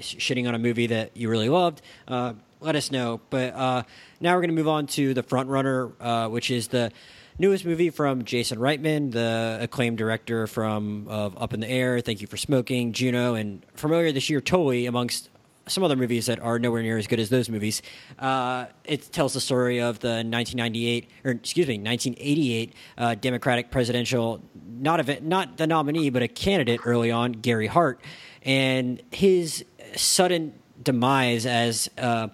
[0.00, 3.20] shitting on a movie that you really loved, uh, let us know.
[3.30, 3.82] But uh,
[4.20, 6.92] now we're going to move on to the front runner, uh, which is the
[7.38, 12.20] newest movie from Jason Reitman, the acclaimed director from of Up in the Air, Thank
[12.20, 15.30] You for Smoking, Juno, and from earlier this year, Tully, amongst
[15.68, 17.82] some other movies that are nowhere near as good as those movies.
[18.18, 24.42] Uh, it tells the story of the 1998, or excuse me, 1988 uh, Democratic presidential,
[24.66, 28.00] not a, not the nominee, but a candidate early on, Gary Hart,
[28.44, 29.64] and his
[29.96, 32.28] sudden demise as uh,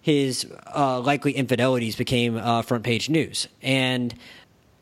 [0.00, 3.48] his uh, likely infidelities became uh, front page news.
[3.62, 4.14] And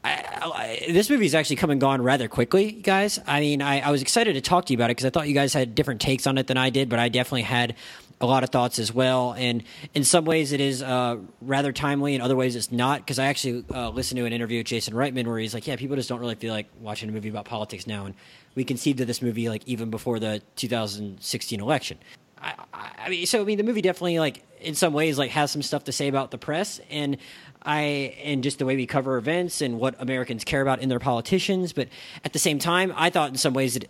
[0.04, 3.18] I, I, this movie's actually come and gone rather quickly, guys.
[3.26, 5.28] I mean, I, I was excited to talk to you about it because I thought
[5.28, 7.74] you guys had different takes on it than I did, but I definitely had
[8.20, 9.34] a lot of thoughts as well.
[9.36, 9.62] And
[9.94, 12.14] in some ways, it is uh, rather timely.
[12.14, 13.00] In other ways, it's not.
[13.00, 15.76] Because I actually uh, listened to an interview with Jason Reitman where he's like, "Yeah,
[15.76, 18.14] people just don't really feel like watching a movie about politics now." And
[18.58, 21.96] we conceived of this movie like even before the 2016 election.
[22.42, 25.52] I, I, mean, so I mean, the movie definitely like in some ways like has
[25.52, 27.18] some stuff to say about the press and
[27.62, 30.98] I and just the way we cover events and what Americans care about in their
[30.98, 31.72] politicians.
[31.72, 31.88] But
[32.24, 33.88] at the same time, I thought in some ways it.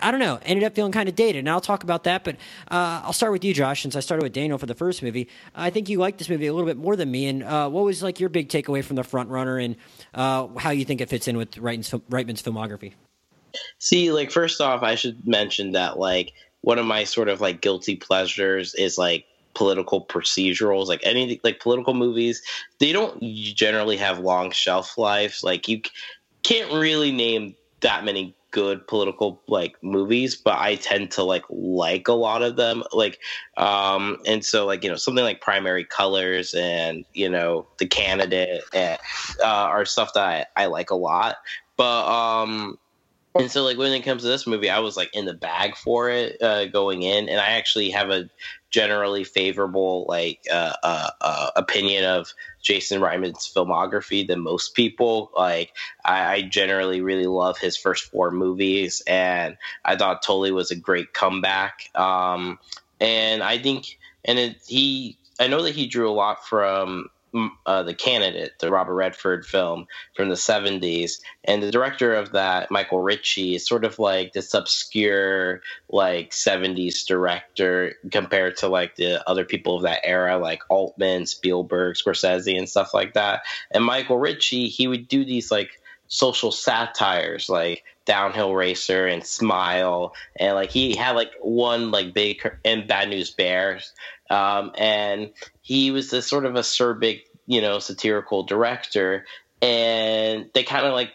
[0.00, 0.38] I don't know.
[0.44, 2.22] Ended up feeling kind of dated, and I'll talk about that.
[2.22, 2.36] But
[2.70, 5.28] uh, I'll start with you, Josh, since I started with Daniel for the first movie.
[5.56, 7.26] I think you liked this movie a little bit more than me.
[7.26, 9.74] And uh, what was like your big takeaway from the front runner, and
[10.14, 12.92] uh, how you think it fits in with Reitman's filmography?
[13.78, 16.32] See, like first off, I should mention that like
[16.62, 21.60] one of my sort of like guilty pleasures is like political procedurals like anything like
[21.60, 22.40] political movies
[22.78, 25.44] they don't generally have long shelf lives.
[25.44, 25.82] Like you
[26.42, 32.06] can't really name that many good political like movies but i tend to like like
[32.08, 32.82] a lot of them.
[32.92, 33.18] Like
[33.56, 38.62] um and so like you know something like primary colors and you know the candidate
[38.74, 38.98] and,
[39.42, 41.36] uh, are stuff that I, I like a lot.
[41.76, 42.78] But um
[43.34, 45.76] and so, like when it comes to this movie, I was like in the bag
[45.76, 48.28] for it uh, going in, and I actually have a
[48.70, 55.30] generally favorable like uh, uh, uh opinion of Jason Reitman's filmography than most people.
[55.36, 55.72] Like
[56.04, 60.76] I, I, generally really love his first four movies, and I thought Tully was a
[60.76, 61.90] great comeback.
[61.94, 62.58] Um,
[63.00, 67.08] and I think, and it, he, I know that he drew a lot from
[67.66, 71.20] uh, the candidate, the Robert Redford film from the 70s.
[71.44, 77.06] And the director of that, Michael Ritchie, is sort of like this obscure, like 70s
[77.06, 82.68] director compared to like the other people of that era, like Altman, Spielberg, Scorsese, and
[82.68, 83.42] stuff like that.
[83.70, 90.14] And Michael Ritchie, he would do these like social satires like downhill racer and smile.
[90.36, 93.92] And like he had like one like big and bad news bears.
[94.30, 99.26] Um, and he was this sort of acerbic you know satirical director.
[99.60, 101.12] And they kind of like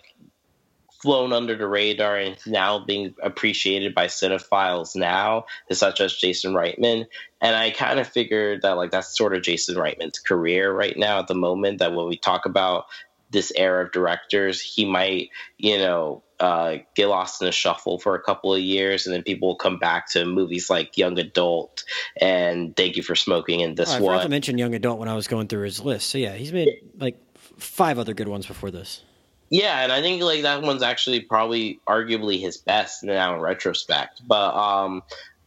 [1.02, 7.06] flown under the radar and now being appreciated by cinephiles now such as jason reitman.
[7.40, 11.20] And i kind of figured that like that's sort of jason reitman's career right now
[11.20, 12.86] at the moment that when we talk about
[13.30, 18.16] this era of directors, he might, you know, uh, get lost in the shuffle for
[18.16, 21.84] a couple of years, and then people will come back to movies like Young Adult
[22.22, 24.20] and Thank You for Smoking and this oh, I one.
[24.20, 26.10] I to mention Young Adult when I was going through his list.
[26.10, 26.70] So yeah, he's made
[27.00, 27.18] like
[27.58, 29.04] five other good ones before this.
[29.50, 34.22] Yeah, and I think like that one's actually probably arguably his best now in retrospect.
[34.28, 35.04] But um,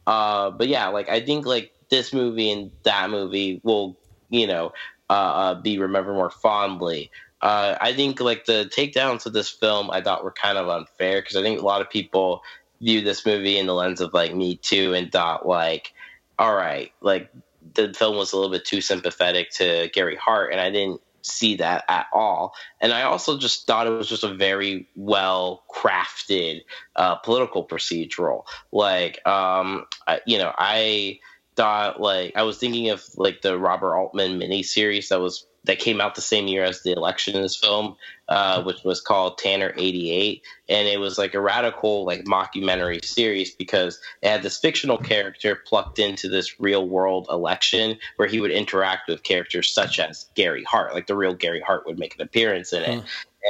[0.07, 3.95] uh, but yeah, like I think like this movie and that movie will
[4.29, 4.73] you know
[5.11, 7.11] uh, uh be remembered more fondly.
[7.41, 11.21] Uh, I think like the takedowns of this film I thought were kind of unfair
[11.21, 12.43] because I think a lot of people
[12.81, 15.93] view this movie in the lens of like Me Too and thought like,
[16.37, 17.31] all right, like
[17.73, 21.57] the film was a little bit too sympathetic to Gary Hart, and I didn't see
[21.57, 22.53] that at all.
[22.79, 26.61] And I also just thought it was just a very well crafted
[26.95, 28.45] uh, political procedural.
[28.71, 31.19] Like, um, I, you know, I
[31.55, 36.01] thought like I was thinking of like the Robert Altman miniseries that was that came
[36.01, 37.95] out the same year as the election in this film,
[38.29, 40.41] uh, which was called Tanner 88.
[40.69, 45.55] And it was like a radical, like mockumentary series because it had this fictional character
[45.55, 50.63] plucked into this real world election where he would interact with characters such as Gary
[50.63, 50.95] Hart.
[50.95, 53.03] Like the real Gary Hart would make an appearance in it.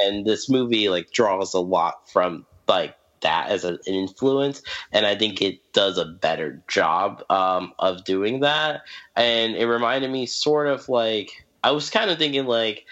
[0.04, 4.62] And this movie like draws a lot from like that as an influence
[4.92, 8.82] and i think it does a better job um, of doing that
[9.16, 12.84] and it reminded me sort of like I was kind of thinking like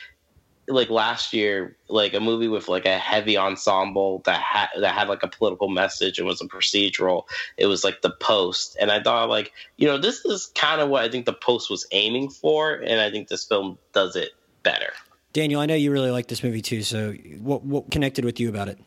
[0.68, 5.08] like last year, like a movie with like a heavy ensemble that had that had
[5.08, 7.24] like a political message and was a procedural.
[7.56, 10.88] It was like the Post, and I thought like you know this is kind of
[10.88, 14.30] what I think the Post was aiming for, and I think this film does it
[14.62, 14.92] better.
[15.32, 16.82] Daniel, I know you really like this movie too.
[16.82, 18.78] So what what connected with you about it?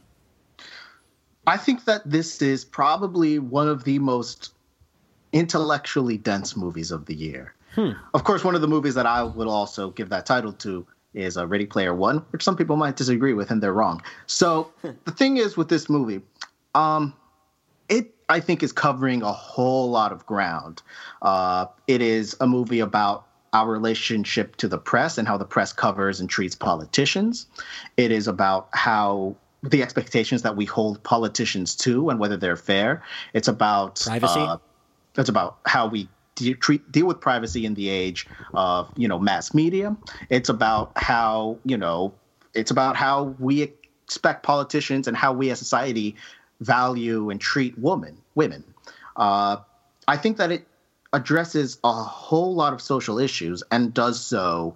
[1.46, 4.54] I think that this is probably one of the most
[5.34, 7.54] intellectually dense movies of the year.
[7.76, 7.92] Hmm.
[8.14, 11.38] Of course, one of the movies that I would also give that title to is
[11.38, 14.02] uh, Ready Player One, which some people might disagree with, and they're wrong.
[14.28, 16.22] So the thing is with this movie,
[16.76, 17.14] um,
[17.90, 20.82] it I think is covering a whole lot of ground.
[21.22, 25.74] Uh, it is a movie about our relationship to the press and how the press
[25.74, 27.46] covers and treats politicians.
[27.98, 33.02] It is about how the expectations that we hold politicians to and whether they're fair.
[33.34, 34.40] It's about privacy.
[34.40, 34.58] Uh,
[35.18, 39.18] it's about how we de- treat, deal with privacy in the age of you know
[39.18, 39.96] mass media.
[40.30, 42.14] It's about how you know
[42.54, 46.16] it's about how we expect politicians and how we as society
[46.60, 48.64] value and treat women women.
[49.16, 49.58] Uh,
[50.08, 50.68] I think that it
[51.14, 54.76] addresses a whole lot of social issues and does so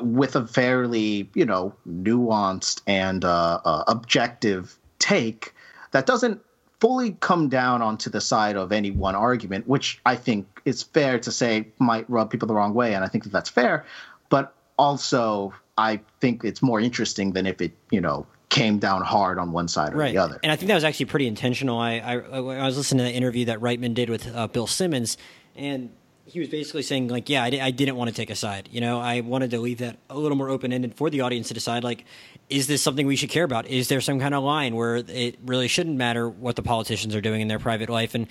[0.00, 5.54] with a fairly you know nuanced and uh, uh, objective take
[5.92, 6.40] that doesn't
[6.80, 11.18] fully come down onto the side of any one argument, which I think is fair
[11.18, 13.86] to say might rub people the wrong way, and I think that that's fair.
[14.28, 19.38] But also, I think it's more interesting than if it, you know, came down hard
[19.38, 20.12] on one side or right.
[20.12, 20.38] the other.
[20.42, 21.78] And I think that was actually pretty intentional.
[21.78, 25.16] I I, I was listening to the interview that Reitman did with uh, Bill Simmons,
[25.56, 25.90] and
[26.26, 28.68] he was basically saying like, yeah, I, I didn't want to take a side.
[28.72, 31.48] You know, I wanted to leave that a little more open ended for the audience
[31.48, 31.84] to decide.
[31.84, 32.04] Like,
[32.48, 33.66] is this something we should care about?
[33.66, 37.20] Is there some kind of line where it really shouldn't matter what the politicians are
[37.20, 38.14] doing in their private life?
[38.14, 38.26] And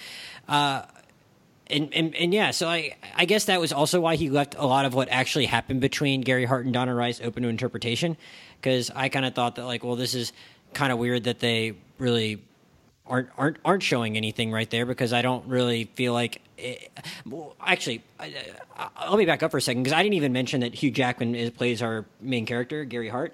[0.48, 0.84] uh,
[1.68, 4.66] and, and and yeah, so I I guess that was also why he left a
[4.66, 8.18] lot of what actually happened between Gary Hart and Donna Rice open to interpretation,
[8.60, 10.34] because I kind of thought that like, well, this is
[10.74, 12.42] kind of weird that they really
[13.06, 16.42] aren't aren't aren't showing anything right there because I don't really feel like.
[16.58, 16.92] It,
[17.26, 18.34] well, actually, I,
[19.10, 21.36] let me back up for a second because I didn't even mention that Hugh Jackman
[21.36, 23.34] is, plays our main character, Gary Hart,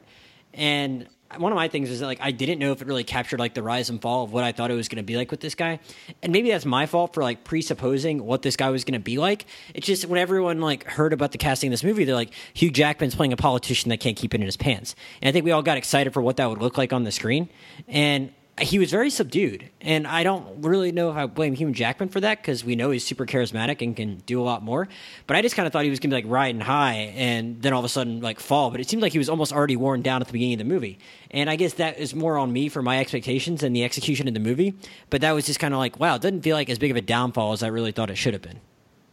[0.53, 1.07] and
[1.37, 3.53] one of my things is that like I didn't know if it really captured like
[3.53, 5.41] the rise and fall of what I thought it was going to be like with
[5.41, 5.79] this guy,
[6.23, 9.17] and maybe that's my fault for like presupposing what this guy was going to be
[9.17, 9.45] like.
[9.75, 12.71] It's just when everyone like heard about the casting of this movie, they're like Hugh
[12.71, 15.51] Jackman's playing a politician that can't keep it in his pants, and I think we
[15.51, 17.49] all got excited for what that would look like on the screen,
[17.87, 18.31] and
[18.61, 22.19] he was very subdued, and I don't really know if I blame Hugh Jackman for
[22.19, 24.87] that because we know he's super charismatic and can do a lot more.
[25.27, 27.61] But I just kind of thought he was going to be like riding high and
[27.61, 28.71] then all of a sudden like fall.
[28.71, 30.73] But it seemed like he was almost already worn down at the beginning of the
[30.73, 30.99] movie,
[31.31, 34.33] and I guess that is more on me for my expectations and the execution of
[34.33, 34.73] the movie.
[35.09, 36.97] But that was just kind of like wow, it doesn't feel like as big of
[36.97, 38.59] a downfall as I really thought it should have been.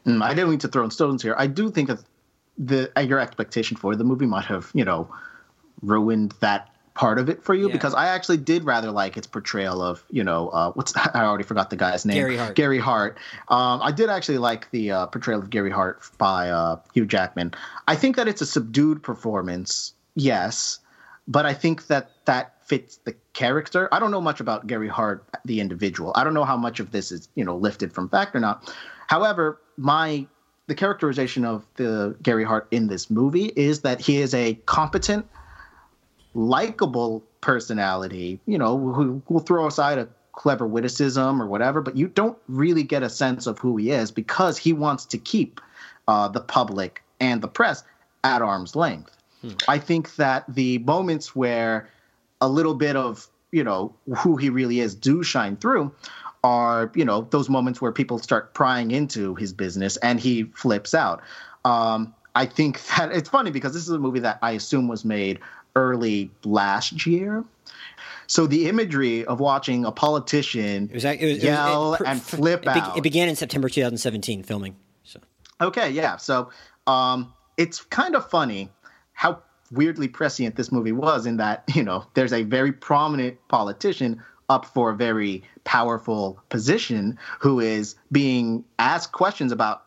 [0.06, 1.34] Mm, I didn't mean to throw in stones here.
[1.36, 1.98] I do think that
[2.58, 5.08] the your expectation for the movie might have you know
[5.82, 7.72] ruined that part of it for you Yeah.
[7.74, 11.44] because I actually did rather like its portrayal of you know uh, what's I already
[11.44, 12.56] forgot the guy's name Gary Hart.
[12.56, 13.18] Gary Hart.
[13.48, 17.52] Um, I did actually like the uh, portrayal of Gary Hart by uh, Hugh Jackman.
[17.86, 20.78] I think that it's a subdued performance, yes,
[21.28, 23.88] but I think that that fits the character.
[23.92, 26.12] I don't know much about Gary Hart, the individual.
[26.16, 28.74] I don't know how much of this is you know lifted from fact or not.
[29.06, 30.26] However, my
[30.66, 35.24] the characterization of the Gary Hart in this movie is that he is a competent,
[36.36, 42.06] likable personality, you know, who will throw aside a clever witticism or whatever, but you
[42.06, 45.60] don't really get a sense of who he is because he wants to keep
[46.06, 47.82] uh, the public and the press
[48.22, 49.16] at arm's length.
[49.68, 51.88] I think that the moments where
[52.40, 55.92] a little bit of, you know, who he really is do shine through
[56.44, 60.94] are, you know, those moments where people start prying into his business and he flips
[60.94, 61.22] out.
[61.64, 65.04] Um, I think that it's funny because this is a movie that I assume was
[65.04, 65.40] made
[65.76, 67.44] early last year.
[68.26, 72.20] So the imagery of watching a politician It was it was, yell it was, and
[72.20, 72.96] flip be- out.
[72.96, 74.74] it began in September 2017 filming.
[75.04, 75.20] So
[75.60, 76.16] Okay, yeah.
[76.16, 76.50] So
[76.88, 78.70] um, it's kind of funny
[79.12, 84.22] how weirdly prescient this movie was in that, you know, there's a very prominent politician
[84.48, 89.82] up for a very powerful position who is being asked questions about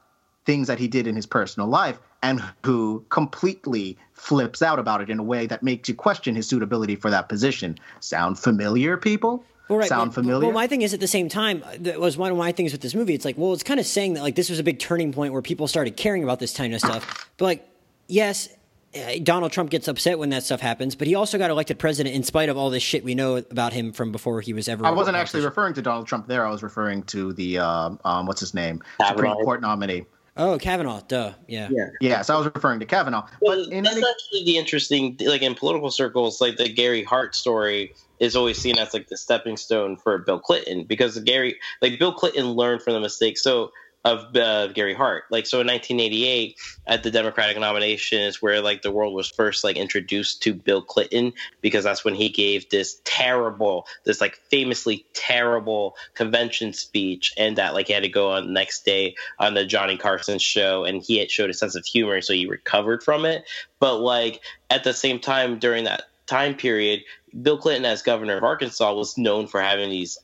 [0.45, 5.09] things that he did in his personal life and who completely flips out about it
[5.09, 7.77] in a way that makes you question his suitability for that position.
[8.01, 9.43] Sound familiar, people?
[9.69, 10.47] Well, right, Sound but- familiar?
[10.47, 12.81] Well, my thing is at the same time, that was one of my things with
[12.81, 13.13] this movie.
[13.13, 15.31] It's like, well, it's kind of saying that like this was a big turning point
[15.31, 17.29] where people started caring about this kind of stuff.
[17.37, 17.69] But like,
[18.07, 18.49] yes,
[18.95, 22.15] eh, Donald Trump gets upset when that stuff happens, but he also got elected president
[22.15, 24.85] in spite of all this shit we know about him from before he was ever.
[24.85, 26.45] I wasn't actually referring to Donald Trump there.
[26.45, 29.29] I was referring to the um, um, what's his name, Kavanaugh.
[29.29, 30.05] Supreme Court nominee.
[30.39, 31.67] Oh, Kavanaugh, duh, yeah.
[31.69, 31.89] Yeah.
[31.99, 33.27] Yes, I was referring to Kavanaugh.
[33.41, 37.03] Well, But in that's any, actually the interesting, like in political circles, like the Gary
[37.03, 41.59] Hart story is always seen as like the stepping stone for Bill Clinton because Gary,
[41.81, 43.43] like Bill Clinton, learned from the mistakes.
[43.43, 43.71] So
[44.05, 48.81] of uh, Gary Hart, like so in 1988 at the Democratic nomination is where like
[48.81, 53.01] the world was first like introduced to Bill Clinton because that's when he gave this
[53.03, 58.47] terrible, this like famously terrible convention speech, and that like he had to go on
[58.47, 61.85] the next day on the Johnny Carson show, and he had showed a sense of
[61.85, 63.43] humor, so he recovered from it.
[63.79, 67.01] But like at the same time during that time period,
[67.41, 70.17] Bill Clinton as governor of Arkansas was known for having these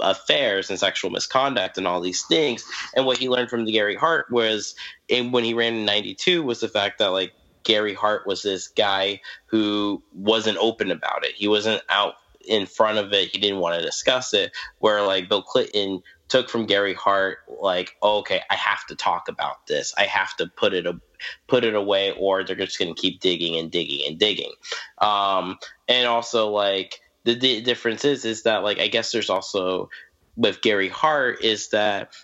[0.00, 2.64] affairs and sexual misconduct and all these things.
[2.94, 4.74] And what he learned from the Gary Hart was
[5.08, 7.32] when he ran in 92 was the fact that like
[7.64, 11.32] Gary Hart was this guy who wasn't open about it.
[11.34, 12.14] He wasn't out
[12.46, 13.30] in front of it.
[13.30, 14.52] He didn't want to discuss it.
[14.78, 19.28] Where like Bill Clinton took from Gary Hart, like, oh, okay, I have to talk
[19.28, 19.94] about this.
[19.96, 21.00] I have to put it a,
[21.46, 24.52] put it away, or they're just going to keep digging and digging and digging.
[24.98, 29.90] Um, and also like the, the difference is is that like I guess there's also
[30.36, 32.14] with Gary Hart is that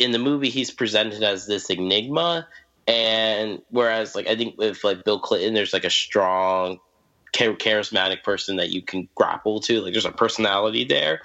[0.00, 2.48] in the movie he's presented as this enigma,
[2.86, 6.78] and whereas like I think with like Bill Clinton, there's like a strong
[7.34, 9.82] charismatic person that you can grapple to.
[9.82, 11.20] Like there's a personality there.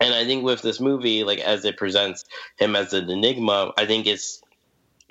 [0.00, 2.24] And I think with this movie, like as it presents
[2.58, 4.42] him as an enigma, I think it's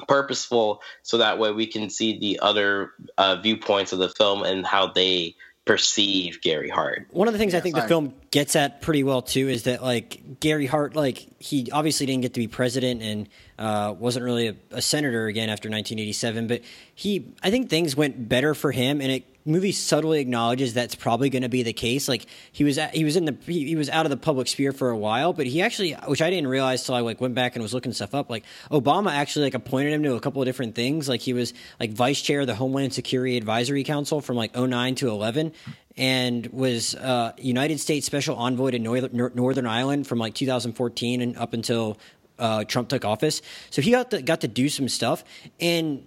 [0.08, 4.66] purposeful so that way we can see the other uh, viewpoints of the film and
[4.66, 5.36] how they
[5.70, 7.06] perceive Gary Hart.
[7.12, 9.64] One of the things I think the I- film gets at pretty well too is
[9.64, 14.26] that like Gary Hart, like he obviously didn't get to be president and uh, wasn't
[14.26, 16.62] really a, a senator again after 1987, but
[16.96, 21.30] he, I think things went better for him, and it movie subtly acknowledges that's probably
[21.30, 22.08] going to be the case.
[22.08, 24.48] Like he was, at, he was in the, he, he was out of the public
[24.48, 27.36] sphere for a while, but he actually, which I didn't realize till I like went
[27.36, 28.30] back and was looking stuff up.
[28.30, 31.10] Like Obama actually like appointed him to a couple of different things.
[31.10, 34.96] Like he was like vice chair of the Homeland Security Advisory Council from like 09
[34.96, 35.54] to 11
[35.98, 41.38] and was uh, United States Special Envoy to Northern, Northern Ireland from like 2014 and
[41.38, 41.98] up until
[42.40, 43.42] uh, Trump took office.
[43.70, 45.24] So he got to, got to do some stuff,
[45.60, 46.06] and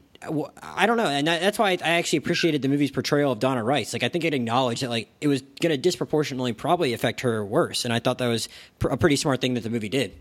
[0.63, 3.63] I don't know, and that, that's why I actually appreciated the movie's portrayal of Donna
[3.63, 3.93] Rice.
[3.93, 7.45] Like I think it acknowledged that like it was going to disproportionately probably affect her
[7.45, 8.49] worse, and I thought that was
[8.79, 10.13] pr- a pretty smart thing that the movie did.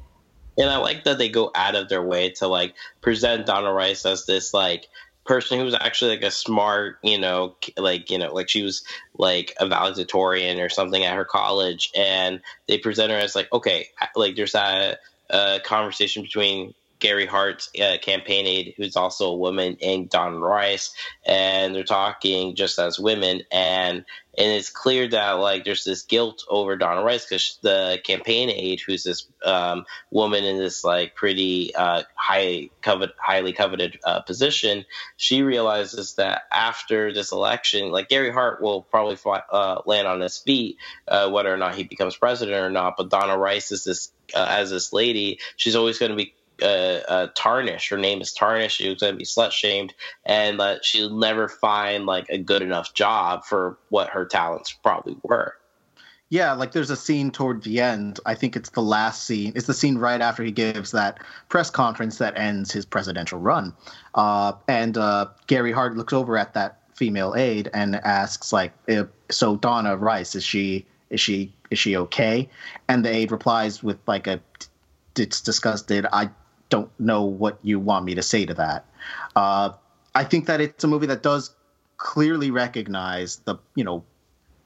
[0.58, 4.06] And I like that they go out of their way to like present Donna Rice
[4.06, 4.88] as this like
[5.24, 8.84] person who was actually like a smart, you know, like you know, like she was
[9.18, 13.88] like a valedictorian or something at her college, and they present her as like, okay,
[14.16, 14.99] like there's that
[15.30, 20.93] uh, conversation between Gary Hart's uh, campaign aide, who's also a woman, and Don Rice,
[21.26, 24.06] and they're talking just as women, and
[24.38, 28.80] and it's clear that like there's this guilt over Donna Rice because the campaign aide,
[28.80, 34.86] who's this um, woman in this like pretty uh, high covet, highly coveted uh, position,
[35.18, 40.22] she realizes that after this election, like Gary Hart will probably fly, uh, land on
[40.22, 40.78] his feet,
[41.10, 42.95] uh, whether or not he becomes president or not.
[42.95, 47.01] But Donna Rice is this uh, as this lady, she's always going to be uh,
[47.07, 47.89] uh, tarnished.
[47.89, 48.78] Her name is tarnished.
[48.78, 49.93] She was going to be slut shamed,
[50.26, 55.18] and uh, she'll never find like a good enough job for what her talents probably
[55.24, 55.55] were.
[56.32, 58.22] Yeah, like there's a scene toward the end.
[58.26, 59.51] I think it's the last scene.
[59.53, 63.74] It's the scene right after he gives that press conference that ends his presidential run.
[64.16, 68.72] Uh, and uh, Gary Hart looks over at that female aide and asks, like,
[69.30, 72.49] "So Donna Rice is she is she is she okay?"
[72.88, 74.39] And the aide replies with like a,
[75.18, 76.05] "It's disgusted.
[76.14, 76.30] I
[76.72, 78.86] don't know what you want me to say to that."
[79.36, 79.74] Uh,
[80.15, 81.55] I think that it's a movie that does
[81.97, 84.03] clearly recognize the you know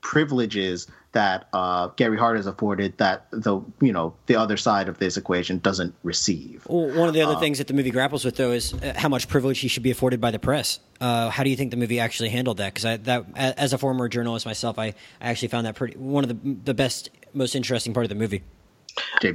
[0.06, 5.00] privileges that uh, Gary Hart is afforded that the you know the other side of
[5.00, 6.66] this equation doesn't receive.
[6.70, 8.94] Well, one of the other uh, things that the movie grapples with though is uh,
[8.96, 10.80] how much privilege he should be afforded by the press.
[11.02, 12.74] Uh, how do you think the movie actually handled that?
[12.74, 14.88] Because that as a former journalist myself, I,
[15.20, 18.16] I actually found that pretty one of the the best, most interesting part of the
[18.16, 18.44] movie.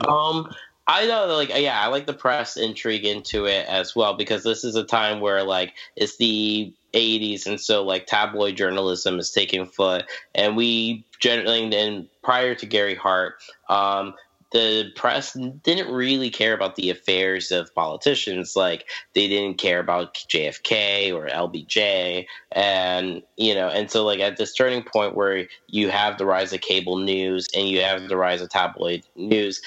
[0.06, 0.54] Um,
[0.86, 4.64] I know, like, yeah, I like the press intrigue into it as well because this
[4.64, 9.66] is a time where, like, it's the 80s, and so, like, tabloid journalism is taking
[9.66, 10.04] foot.
[10.34, 13.34] And we generally, and prior to Gary Hart,
[13.68, 14.14] um,
[14.52, 18.56] the press didn't really care about the affairs of politicians.
[18.56, 24.36] Like they didn't care about JFK or LBJ, and you know, and so like at
[24.36, 28.16] this turning point where you have the rise of cable news and you have the
[28.16, 29.62] rise of tabloid news,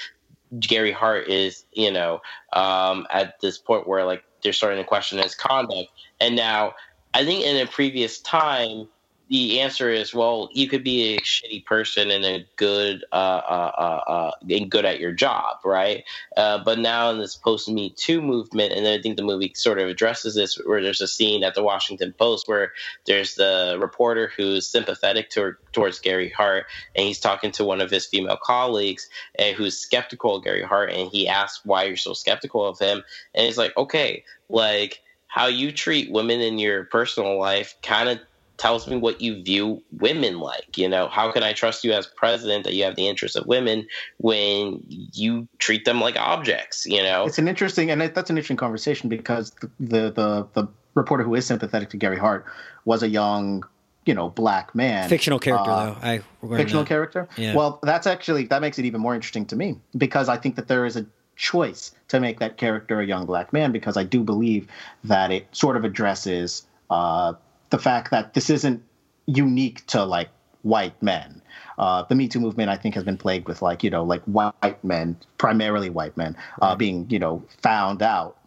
[0.60, 2.20] Gary Hart is, you know,
[2.52, 5.90] um, at this point where like they're starting to question his conduct.
[6.20, 6.74] And now,
[7.12, 8.88] I think in a previous time,
[9.34, 13.72] the answer is well you could be a shitty person and a good uh, uh,
[13.76, 16.04] uh, uh, and good at your job right?
[16.36, 19.78] Uh, but now in this post me too movement and i think the movie sort
[19.78, 22.72] of addresses this where there's a scene at the washington post where
[23.06, 27.90] there's the reporter who's sympathetic to, towards gary hart and he's talking to one of
[27.90, 29.08] his female colleagues
[29.38, 33.02] uh, who's skeptical of gary hart and he asks why you're so skeptical of him.
[33.34, 38.20] And he's like okay like how you treat women in your personal life kind of
[38.56, 40.76] tells me what you view women like.
[40.76, 43.46] You know, how can I trust you as president that you have the interests of
[43.46, 43.86] women
[44.18, 46.86] when you treat them like objects?
[46.86, 51.24] You know, it's an interesting and that's an interesting conversation because the the the, reporter
[51.24, 52.44] who is sympathetic to Gary Hart
[52.84, 53.64] was a young.
[54.06, 55.08] You know, black man.
[55.08, 55.96] Fictional character, uh, though.
[56.02, 57.26] I fictional character.
[57.38, 57.54] Yeah.
[57.54, 60.68] Well, that's actually that makes it even more interesting to me because I think that
[60.68, 64.22] there is a choice to make that character a young black man because I do
[64.22, 64.68] believe
[65.04, 67.32] that it sort of addresses uh,
[67.74, 68.80] the fact that this isn't
[69.26, 70.28] unique to like
[70.62, 71.42] white men.
[71.76, 74.22] Uh, the Me Too movement, I think, has been plagued with like you know like
[74.22, 76.78] white men, primarily white men, uh, right.
[76.78, 78.38] being you know found out,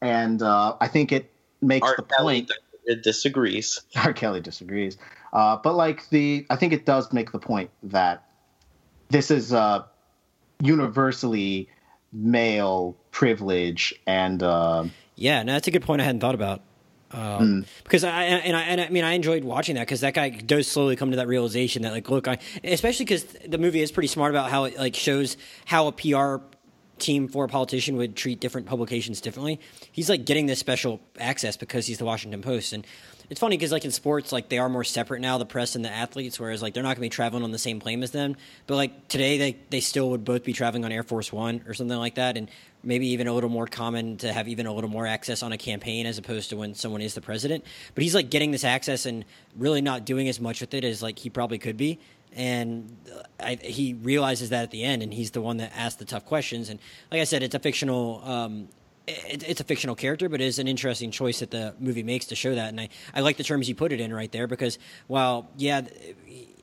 [0.00, 1.30] and uh, I think it
[1.60, 1.94] makes R.
[1.96, 2.52] the Kelly point.
[2.84, 3.82] It disagrees.
[3.96, 4.12] R.
[4.12, 4.98] Kelly disagrees,
[5.32, 8.26] uh, but like the I think it does make the point that
[9.10, 9.84] this is uh,
[10.60, 11.68] universally
[12.12, 14.42] male privilege and.
[14.42, 16.62] Uh, yeah, no, that's a good point I hadn't thought about.
[17.12, 17.66] Um, mm.
[17.84, 20.66] Because I and I and I mean I enjoyed watching that because that guy does
[20.66, 24.08] slowly come to that realization that like look I especially because the movie is pretty
[24.08, 25.36] smart about how it like shows
[25.66, 26.36] how a PR
[26.98, 29.60] team for a politician would treat different publications differently.
[29.90, 32.86] He's like getting this special access because he's the Washington Post and
[33.32, 35.82] it's funny because like in sports, like they are more separate now, the press and
[35.82, 36.38] the athletes.
[36.38, 38.36] Whereas like they're not going to be traveling on the same plane as them.
[38.66, 41.72] But like today, they they still would both be traveling on Air Force One or
[41.72, 42.50] something like that, and
[42.84, 45.58] maybe even a little more common to have even a little more access on a
[45.58, 47.64] campaign as opposed to when someone is the president.
[47.94, 49.24] But he's like getting this access and
[49.56, 51.98] really not doing as much with it as like he probably could be
[52.34, 52.96] and
[53.38, 56.24] I, he realizes that at the end, and he's the one that asked the tough
[56.24, 56.70] questions.
[56.70, 56.80] And
[57.10, 58.68] like I said, it's a fictional um,
[59.06, 62.26] it, it's a fictional character, but it is an interesting choice that the movie makes
[62.26, 62.68] to show that.
[62.68, 65.82] And I, I like the terms you put it in right there because, while, yeah,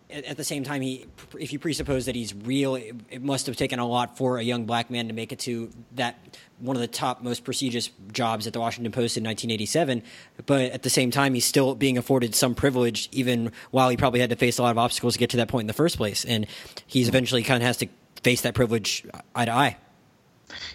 [0.10, 1.06] at the same time, he
[1.38, 4.44] if you presuppose that he's real, it, it, must have taken a lot for a
[4.44, 8.48] young black man to make it to that one of the top most prestigious jobs
[8.48, 10.02] at the Washington Post in 1987.
[10.48, 14.20] But at the same time, he's still being afforded some privilege, even while he probably
[14.20, 15.98] had to face a lot of obstacles to get to that point in the first
[15.98, 16.26] place.
[16.26, 16.48] And
[16.88, 17.88] he's eventually kind of has to
[18.24, 19.06] face that privilege
[19.36, 19.78] eye to eye.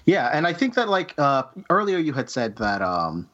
[0.07, 3.29] Yeah, and I think that like uh, earlier you had said that um,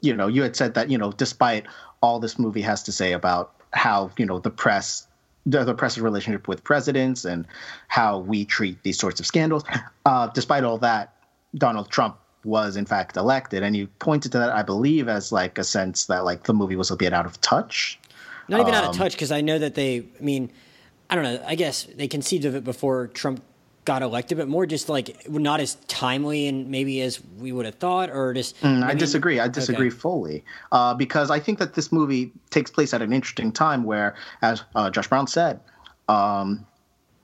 [0.00, 1.66] you know, you had said that you know, despite
[2.00, 5.08] all this movie has to say about how you know the press
[5.46, 7.46] the, press's relationship with presidents and
[7.88, 9.64] how we treat these sorts of scandals.
[10.04, 11.14] Uh, despite all that,
[11.56, 15.58] Donald Trump was in fact elected, and you pointed to that, I believe, as like
[15.58, 17.98] a sense that like the movie was a bit out of touch.
[18.48, 19.98] Not even um, out of touch, because I know that they.
[19.98, 20.52] I mean,
[21.10, 21.42] I don't know.
[21.44, 23.42] I guess they conceived of it before Trump
[23.86, 27.76] got elected, but more just like not as timely and maybe as we would have
[27.76, 28.60] thought, or just.
[28.60, 29.40] Mm, I, disagree.
[29.40, 29.96] I disagree okay.
[29.96, 34.14] fully uh, because I think that this movie takes place at an interesting time where,
[34.42, 35.60] as uh, Josh Brown said,
[36.08, 36.66] um,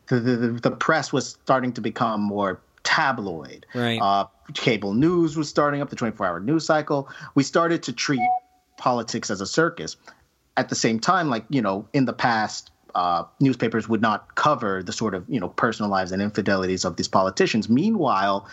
[0.07, 3.67] the, the, the press was starting to become more tabloid.
[3.75, 4.01] Right.
[4.01, 7.09] Uh, cable news was starting up, the 24 hour news cycle.
[7.35, 8.21] We started to treat
[8.79, 9.97] politics as a circus.
[10.57, 14.83] At the same time, like, you know, in the past, uh, newspapers would not cover
[14.83, 17.69] the sort of you know personal lives and infidelities of these politicians.
[17.69, 18.49] Meanwhile,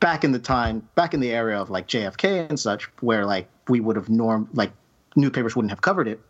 [0.00, 3.48] back in the time, back in the area of like JFK and such, where like
[3.68, 4.72] we would have norm like
[5.16, 6.20] newspapers wouldn't have covered it.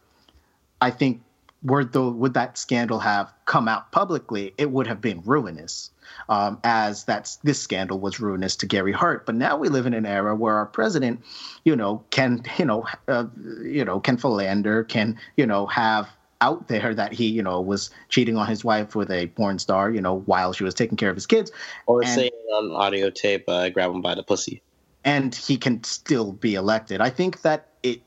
[0.81, 1.23] I think
[1.63, 5.91] though would that scandal have come out publicly, it would have been ruinous.
[6.29, 9.25] Um, as that's this scandal was ruinous to Gary Hart.
[9.25, 11.23] But now we live in an era where our president,
[11.65, 13.27] you know, can you know, uh,
[13.63, 16.09] you know, can philander, can you know, have
[16.43, 19.91] out there that he, you know, was cheating on his wife with a porn star,
[19.91, 21.51] you know, while she was taking care of his kids.
[21.87, 24.61] Or and, saying on audio tape, uh, grab him by the pussy.
[25.05, 27.01] And he can still be elected.
[27.01, 28.03] I think that it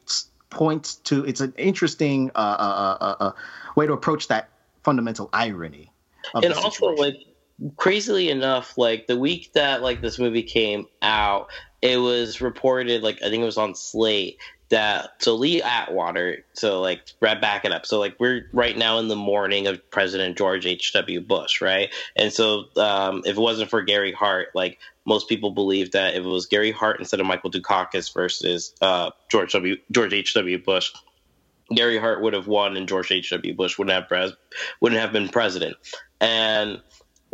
[0.50, 3.32] points to, it's an interesting uh, uh, uh, uh
[3.76, 4.50] way to approach that
[4.84, 5.92] fundamental irony.
[6.36, 7.16] and also, like,
[7.78, 11.50] crazily enough, like the week that like this movie came out,
[11.82, 14.38] it was reported like I think it was on Slate
[14.70, 17.86] that so Lee Atwater, so like right back it up.
[17.86, 20.94] So like we're right now in the mourning of President George H.
[20.94, 21.22] W.
[21.22, 21.94] Bush, right?
[22.16, 26.26] And so um, if it wasn't for Gary Hart, like most people believe that if
[26.26, 29.78] it was Gary Hart instead of Michael Dukakis versus uh, George W.
[29.92, 30.34] George H.
[30.34, 30.58] W.
[30.58, 30.92] Bush,
[31.74, 33.30] Gary Hart would have won, and George H.
[33.30, 33.54] W.
[33.54, 34.36] Bush wouldn't have pres-
[34.82, 35.78] wouldn't have been president.
[36.20, 36.82] And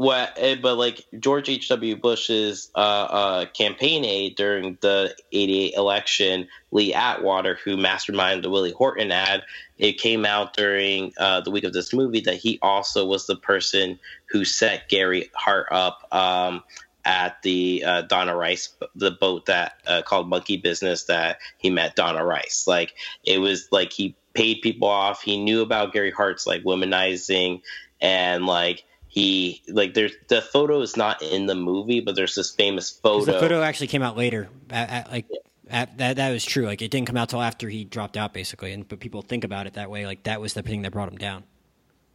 [0.02, 6.48] what eh, but like george h.w bush's uh, uh, campaign aide during the 88 election
[6.72, 9.44] lee atwater who masterminded the willie horton ad
[9.78, 13.36] it came out during uh, the week of this movie that he also was the
[13.36, 16.64] person who set gary hart up um,
[17.06, 21.96] at the uh, donna rice the boat that uh, called monkey business that he met
[21.96, 22.66] donna rice.
[22.68, 22.94] Like
[23.24, 25.22] it was like he paid people off.
[25.22, 27.62] He knew about gary hart's like womanizing
[28.00, 32.50] and like he like there's the photo is not in the movie, but there's this
[32.50, 33.26] famous photo.
[33.26, 34.48] The photo actually came out later.
[34.70, 35.26] At, at, like
[35.70, 36.66] at, that that was true.
[36.66, 38.72] Like it didn't come out till after he dropped out, basically.
[38.72, 40.06] And but people think about it that way.
[40.06, 41.44] Like that was the thing that brought him down.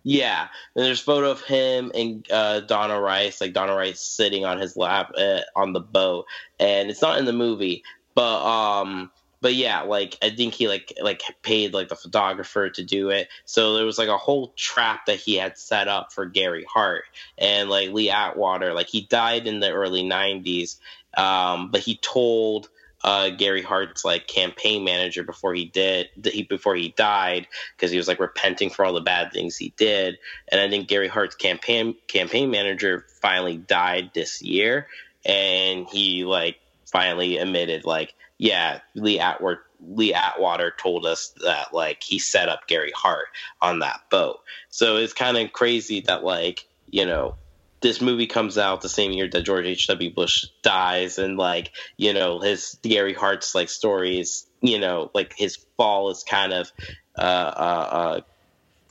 [0.04, 4.58] Yeah, and there's photo of him and uh, Donna Rice, like Donna Rice sitting on
[4.58, 6.24] his lap uh, on the boat,
[6.58, 7.82] and it's not in the movie,
[8.14, 9.10] but um,
[9.40, 13.28] but yeah, like I think he like like paid like the photographer to do it.
[13.44, 17.04] So there was like a whole trap that he had set up for Gary Hart
[17.36, 18.72] and like Lee Atwater.
[18.72, 20.78] Like he died in the early '90s,
[21.16, 22.68] um, but he told
[23.04, 27.98] uh, Gary Hart's like campaign manager before he did he before he died because he
[27.98, 30.18] was like repenting for all the bad things he did.
[30.48, 34.88] And I think Gary Hart's campaign campaign manager finally died this year,
[35.24, 36.56] and he like
[36.86, 42.66] finally admitted like yeah, Lee Atwater Lee Atwater told us that like he set up
[42.66, 43.26] Gary Hart
[43.60, 44.40] on that boat.
[44.70, 47.36] So it's kind of crazy that like you know
[47.80, 49.86] this movie comes out the same year that George H.
[49.88, 50.12] W.
[50.12, 55.58] Bush dies, and like you know his Gary Hart's like stories, you know like his
[55.76, 56.70] fall is kind of
[57.16, 58.20] uh, uh, uh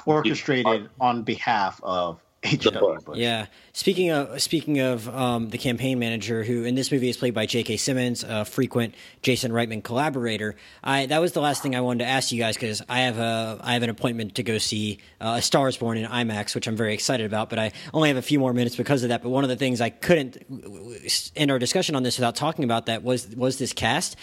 [0.05, 2.19] orchestrated on behalf of
[3.15, 3.47] yeah.
[3.73, 7.45] Speaking of speaking of um, the campaign manager, who in this movie is played by
[7.45, 7.77] J.K.
[7.77, 10.55] Simmons, a frequent Jason Reitman collaborator.
[10.83, 13.17] I that was the last thing I wanted to ask you guys because I have
[13.17, 16.55] a I have an appointment to go see uh, A Star Is Born in IMAX,
[16.55, 17.49] which I'm very excited about.
[17.49, 19.23] But I only have a few more minutes because of that.
[19.23, 20.37] But one of the things I couldn't
[21.35, 24.15] end our discussion on this without talking about that was was this cast.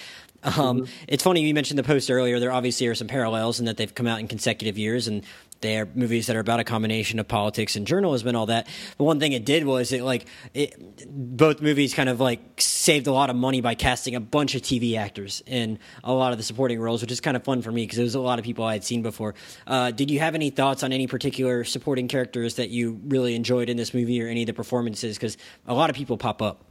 [0.45, 0.93] Um, mm-hmm.
[1.07, 2.41] It's funny you mentioned the post earlier.
[2.41, 5.25] There obviously are some parallels in that they've come out in consecutive years, and
[5.63, 8.67] they're movies that are about a combination of politics and journalism and all that.
[8.99, 13.07] But one thing it did was it like it, both movies kind of like saved
[13.07, 16.39] a lot of money by casting a bunch of TV actors in a lot of
[16.39, 18.39] the supporting roles, which is kind of fun for me because it was a lot
[18.39, 19.35] of people I had seen before.
[19.67, 23.71] Uh, did you have any thoughts on any particular supporting characters that you really enjoyed
[23.71, 25.17] in this movie or any of the performances?
[25.17, 25.37] Because
[25.67, 26.65] a lot of people pop up.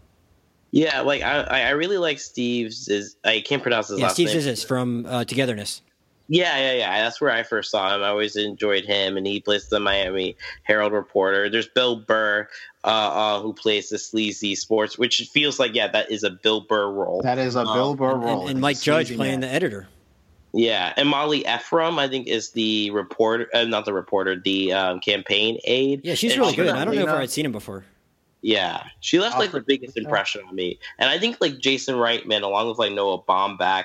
[0.71, 2.87] Yeah, like I, I really like Steve's.
[2.87, 4.37] Is I can't pronounce his yeah, last Steve name.
[4.37, 5.81] Zissis from uh, Togetherness.
[6.33, 7.03] Yeah, yeah, yeah.
[7.03, 8.03] That's where I first saw him.
[8.03, 11.49] I always enjoyed him, and he plays the Miami Herald reporter.
[11.49, 12.47] There's Bill Burr,
[12.85, 16.61] uh, uh, who plays the sleazy sports, which feels like yeah, that is a Bill
[16.61, 17.21] Burr role.
[17.21, 18.47] That is a Um, Bill Burr and, role.
[18.47, 19.39] and Mike Judge playing man.
[19.41, 19.89] the editor.
[20.53, 24.99] Yeah, and Molly Ephraim, I think, is the reporter, uh, not the reporter, the um,
[25.01, 26.01] campaign aide.
[26.05, 26.69] Yeah, she's And really she- good.
[26.69, 27.83] I don't know if I'd seen him before.
[28.41, 32.41] Yeah, she left like the biggest impression on me, and I think like Jason Reitman,
[32.41, 33.83] along with like Noah Baumbach,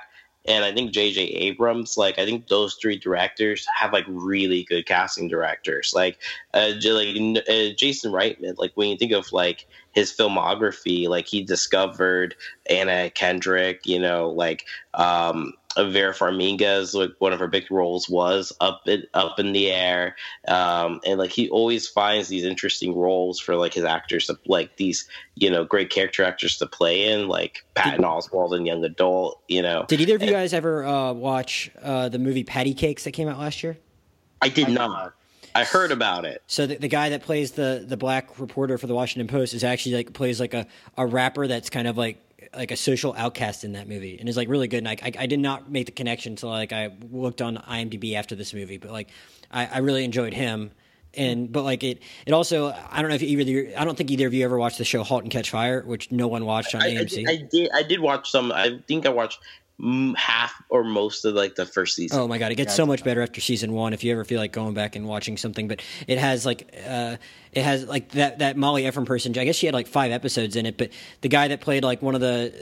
[0.49, 1.23] and I think J.J.
[1.23, 5.93] Abrams, like I think those three directors have like really good casting directors.
[5.95, 6.19] Like,
[6.55, 11.43] uh, like uh, Jason Reitman, like when you think of like his filmography, like he
[11.43, 12.35] discovered
[12.69, 18.53] Anna Kendrick, you know, like um, Vera Farmiga's like one of her big roles was
[18.61, 20.17] up in up in the air,
[20.49, 24.77] um, and like he always finds these interesting roles for like his actors to like
[24.77, 29.43] these you know great character actors to play in, like Patton Oswalt and Young Adult.
[29.49, 33.05] You know, Did either of you guys ever uh, watch uh, the movie Patty Cakes
[33.05, 33.77] that came out last year?
[34.43, 35.15] I did I not.
[35.57, 36.43] I heard about it.
[36.47, 39.65] So the, the guy that plays the the black reporter for the Washington Post is
[39.65, 40.67] actually like plays like a,
[40.99, 42.23] a rapper that's kind of like
[42.57, 44.79] like a social outcast in that movie and is like really good.
[44.79, 48.15] And I, I, I did not make the connection until like I looked on IMDb
[48.15, 49.09] after this movie, but like
[49.51, 50.73] I, I really enjoyed him.
[51.15, 53.97] And but like it, it also I don't know if either of you, I don't
[53.97, 56.45] think either of you ever watched the show *Halt and Catch Fire*, which no one
[56.45, 57.09] watched on I, I, AMC.
[57.09, 57.71] did, I did.
[57.75, 58.53] I did watch some.
[58.53, 59.39] I think I watched
[60.17, 62.19] half or most of like the first season.
[62.19, 63.93] Oh my god, it gets Yeah, so it's much better after season one.
[63.93, 67.17] If you ever feel like going back and watching something, but it has like uh,
[67.57, 69.37] it has like that that Molly Ephraim person.
[69.37, 70.91] I guess she had like five episodes in it, but
[71.23, 72.53] the guy that played like one of the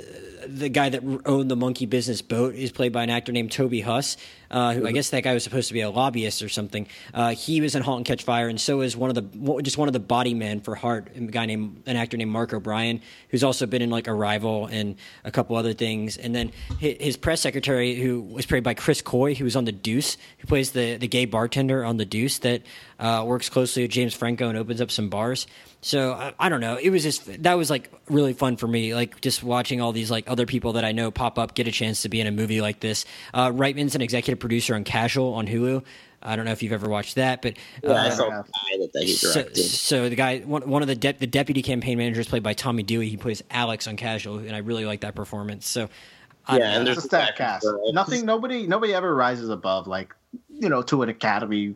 [0.47, 3.81] the guy that owned the monkey business boat is played by an actor named Toby
[3.81, 4.17] Huss.
[4.51, 6.87] Uh, who I guess that guy was supposed to be a lobbyist or something.
[7.13, 9.79] Uh, he was in *Halt and Catch Fire*, and so is one of the just
[9.79, 13.01] one of the body men for *Hart*, a guy named an actor named Mark O'Brien,
[13.31, 16.17] who's also been in like *Arrival* and a couple other things.
[16.17, 19.65] And then his, his press secretary, who was played by Chris Coy, who was on
[19.65, 22.63] *The Deuce*, who plays the the gay bartender on *The Deuce* that
[22.99, 25.47] uh, works closely with James Franco and opens up some bars.
[25.81, 26.77] So I, I don't know.
[26.77, 30.11] It was just that was like really fun for me, like just watching all these
[30.11, 32.33] like other people that I know pop up, get a chance to be in a
[32.33, 33.05] movie like this.
[33.33, 35.85] Uh, Reitman's an executive producer on Casual on Hulu.
[36.25, 38.43] I don't know if you've ever watched that, but yeah, I uh, saw yeah.
[38.43, 41.61] the guy that, that so, so the guy, one, one of the de- the deputy
[41.61, 43.11] campaign managers, played by Tommy Dewey.
[43.11, 45.69] He plays Alex on Casual, and I really like that performance.
[45.69, 45.91] So,
[46.47, 47.67] I, Yeah, and there's a stat cast.
[47.93, 48.25] Nothing.
[48.25, 48.67] Nobody.
[48.67, 50.15] Nobody ever rises above like
[50.49, 51.75] you know to an Academy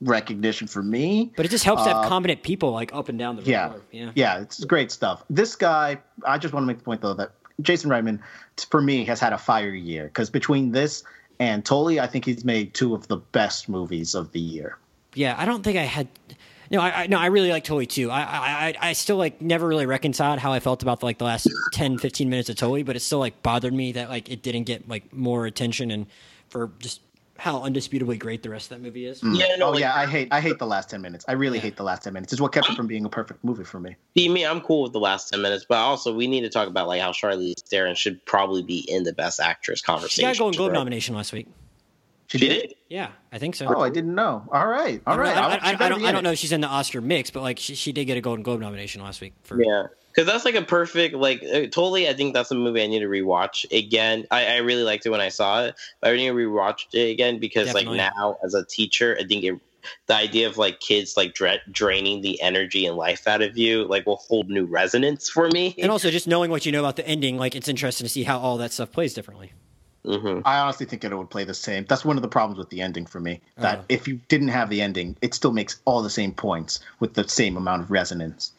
[0.00, 1.32] recognition for me.
[1.36, 3.70] but it just helps to have Uh, competent people like up and down the Yeah,
[3.72, 3.82] road.
[3.92, 5.24] Yeah, yeah, it's great stuff.
[5.30, 7.30] This guy, I just want to make the point though that
[7.62, 8.18] Jason Reitman,
[8.70, 11.04] for me, has had a fire year because between this
[11.40, 14.78] and Tully, I think he's made two of the best movies of the year.
[15.14, 16.08] Yeah, I don't think I had.
[16.70, 18.10] No, I, I no, I really like Tully too.
[18.10, 21.46] I, I, I, still like never really reconciled how I felt about like the last
[21.72, 24.64] 10, 15 minutes of Tully, but it still like bothered me that like it didn't
[24.64, 26.06] get like more attention and
[26.48, 27.00] for just
[27.38, 29.20] how undisputably great the rest of that movie is.
[29.20, 29.38] Mm.
[29.38, 31.24] Yeah, no, oh like, yeah, I hate I hate the last ten minutes.
[31.28, 32.32] I really hate the last ten minutes.
[32.32, 33.96] It's what kept it from being a perfect movie for me.
[34.16, 36.68] See, me, I'm cool with the last ten minutes, but also we need to talk
[36.68, 40.14] about like how Charlize Theron should probably be in the Best Actress conversation.
[40.16, 40.78] She got a Golden Globe right?
[40.78, 41.48] nomination last week.
[42.28, 42.74] She She did.
[42.88, 43.66] Yeah, I think so.
[43.66, 44.48] Oh, I didn't know.
[44.50, 45.34] All right, all I don't, right.
[45.36, 47.30] know, I, I'll- I, I, don't, I don't know if she's in the Oscar mix,
[47.30, 49.34] but like she, she did get a Golden Globe nomination last week.
[49.42, 52.08] For, Yeah, because that's like a perfect like uh, totally.
[52.08, 54.26] I think that's a movie I need to rewatch again.
[54.30, 57.10] I, I really liked it when I saw it, but I need to rewatch it
[57.10, 57.98] again because Definitely.
[57.98, 59.60] like now as a teacher, I think it
[60.06, 63.84] the idea of like kids like dra- draining the energy and life out of you
[63.84, 65.74] like will hold new resonance for me.
[65.78, 68.22] And also, just knowing what you know about the ending, like it's interesting to see
[68.22, 69.52] how all that stuff plays differently.
[70.06, 71.84] hmm I honestly think it would play the same.
[71.88, 73.40] That's one of the problems with the ending for me.
[73.58, 73.84] That Oh.
[73.88, 77.28] if you didn't have the ending, it still makes all the same points with the
[77.28, 78.52] same amount of resonance.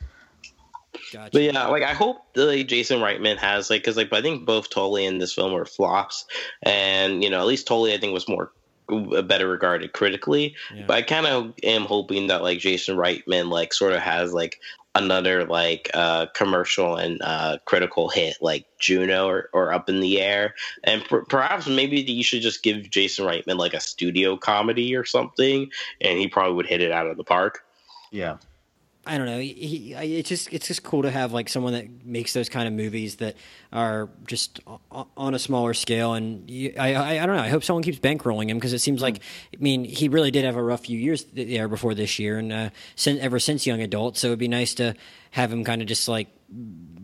[1.11, 1.29] Gotcha.
[1.31, 4.45] But yeah, like I hope that like, Jason Reitman has like because like I think
[4.45, 6.25] both Tully and this film were flops,
[6.63, 8.51] and you know at least Tully I think was more
[8.89, 10.55] uh, better regarded critically.
[10.73, 10.85] Yeah.
[10.87, 14.59] But I kind of am hoping that like Jason Reitman like sort of has like
[14.93, 20.21] another like uh commercial and uh critical hit like Juno or, or Up in the
[20.21, 24.95] Air, and per- perhaps maybe you should just give Jason Reitman like a studio comedy
[24.95, 25.69] or something,
[25.99, 27.63] and he probably would hit it out of the park.
[28.11, 28.37] Yeah.
[29.05, 29.39] I don't know.
[29.39, 32.67] He, I- it's just it's just cool to have like someone that makes those kind
[32.67, 33.35] of movies that
[33.71, 36.13] are just o- on a smaller scale.
[36.13, 37.41] And you, I, I I don't know.
[37.43, 39.17] I hope someone keeps bankrolling him because it seems like
[39.53, 42.37] I mean he really did have a rough few years th- there before this year,
[42.37, 44.17] and uh, since, ever since Young Adult.
[44.17, 44.95] So it'd be nice to
[45.31, 46.27] have him kind of just like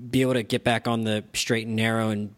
[0.09, 2.33] be able to get back on the straight and narrow and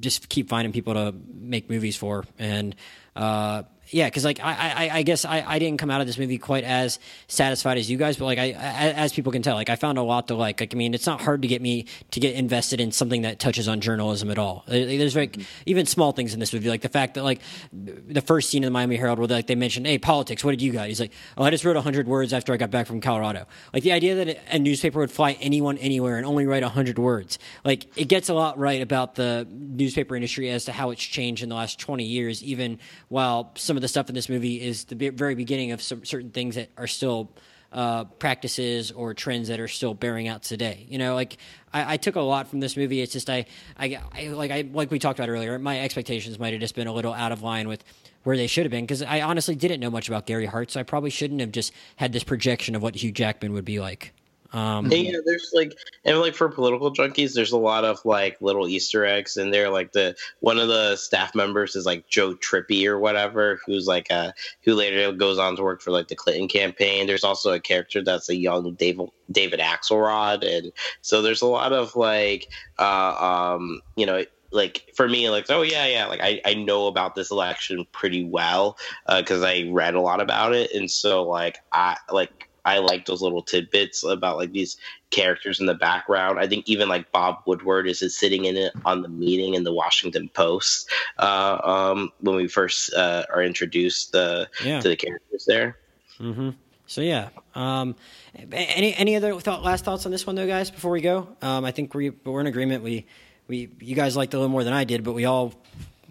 [0.00, 2.74] just keep finding people to make movies for and.
[3.16, 6.18] Uh, yeah, because like I, I, I guess I, I didn't come out of this
[6.18, 6.98] movie quite as
[7.28, 10.02] satisfied as you guys, but like I, as people can tell, like I found a
[10.02, 10.60] lot to like.
[10.60, 13.38] Like I mean, it's not hard to get me to get invested in something that
[13.38, 14.64] touches on journalism at all.
[14.66, 15.42] There's like mm-hmm.
[15.66, 17.40] even small things in this movie, like the fact that like
[17.72, 20.44] the first scene in the Miami Herald where like they mentioned, hey, politics.
[20.44, 20.88] What did you got?
[20.88, 23.46] He's like, oh, I just wrote hundred words after I got back from Colorado.
[23.72, 27.38] Like the idea that a newspaper would fly anyone anywhere and only write hundred words,
[27.64, 31.42] like it gets a lot right about the newspaper industry as to how it's changed
[31.42, 34.84] in the last twenty years, even while some of the stuff in this movie is
[34.84, 37.30] the very beginning of some certain things that are still
[37.72, 40.86] uh, practices or trends that are still bearing out today.
[40.88, 41.36] You know, like
[41.72, 43.00] I, I, took a lot from this movie.
[43.00, 43.46] It's just I,
[43.78, 45.56] I, I, like I like we talked about earlier.
[45.58, 47.84] My expectations might have just been a little out of line with
[48.24, 50.80] where they should have been because I honestly didn't know much about Gary Hart, so
[50.80, 54.12] I probably shouldn't have just had this projection of what Hugh Jackman would be like.
[54.52, 58.68] Um, yeah, there's like, and like for political junkies, there's a lot of like little
[58.68, 59.70] Easter eggs in there.
[59.70, 64.10] Like the one of the staff members is like Joe Trippi or whatever, who's like
[64.10, 67.06] a who later goes on to work for like the Clinton campaign.
[67.06, 71.72] There's also a character that's a young David David Axelrod, and so there's a lot
[71.72, 72.48] of like,
[72.78, 76.88] uh, um, you know, like for me like oh yeah yeah like i, I know
[76.88, 81.22] about this election pretty well because uh, i read a lot about it and so
[81.22, 84.76] like i like I like those little tidbits about like these
[85.10, 86.38] characters in the background.
[86.38, 89.72] I think even like Bob Woodward is sitting in it on the meeting in the
[89.72, 90.88] Washington Post
[91.18, 94.80] uh, um, when we first uh, are introduced uh, yeah.
[94.80, 95.76] to the characters there.
[96.18, 96.50] Mm-hmm.
[96.86, 97.94] So yeah, um,
[98.34, 100.72] any any other thought, last thoughts on this one though, guys?
[100.72, 102.82] Before we go, um, I think we we're in agreement.
[102.82, 103.06] We
[103.46, 105.54] we you guys liked it a little more than I did, but we all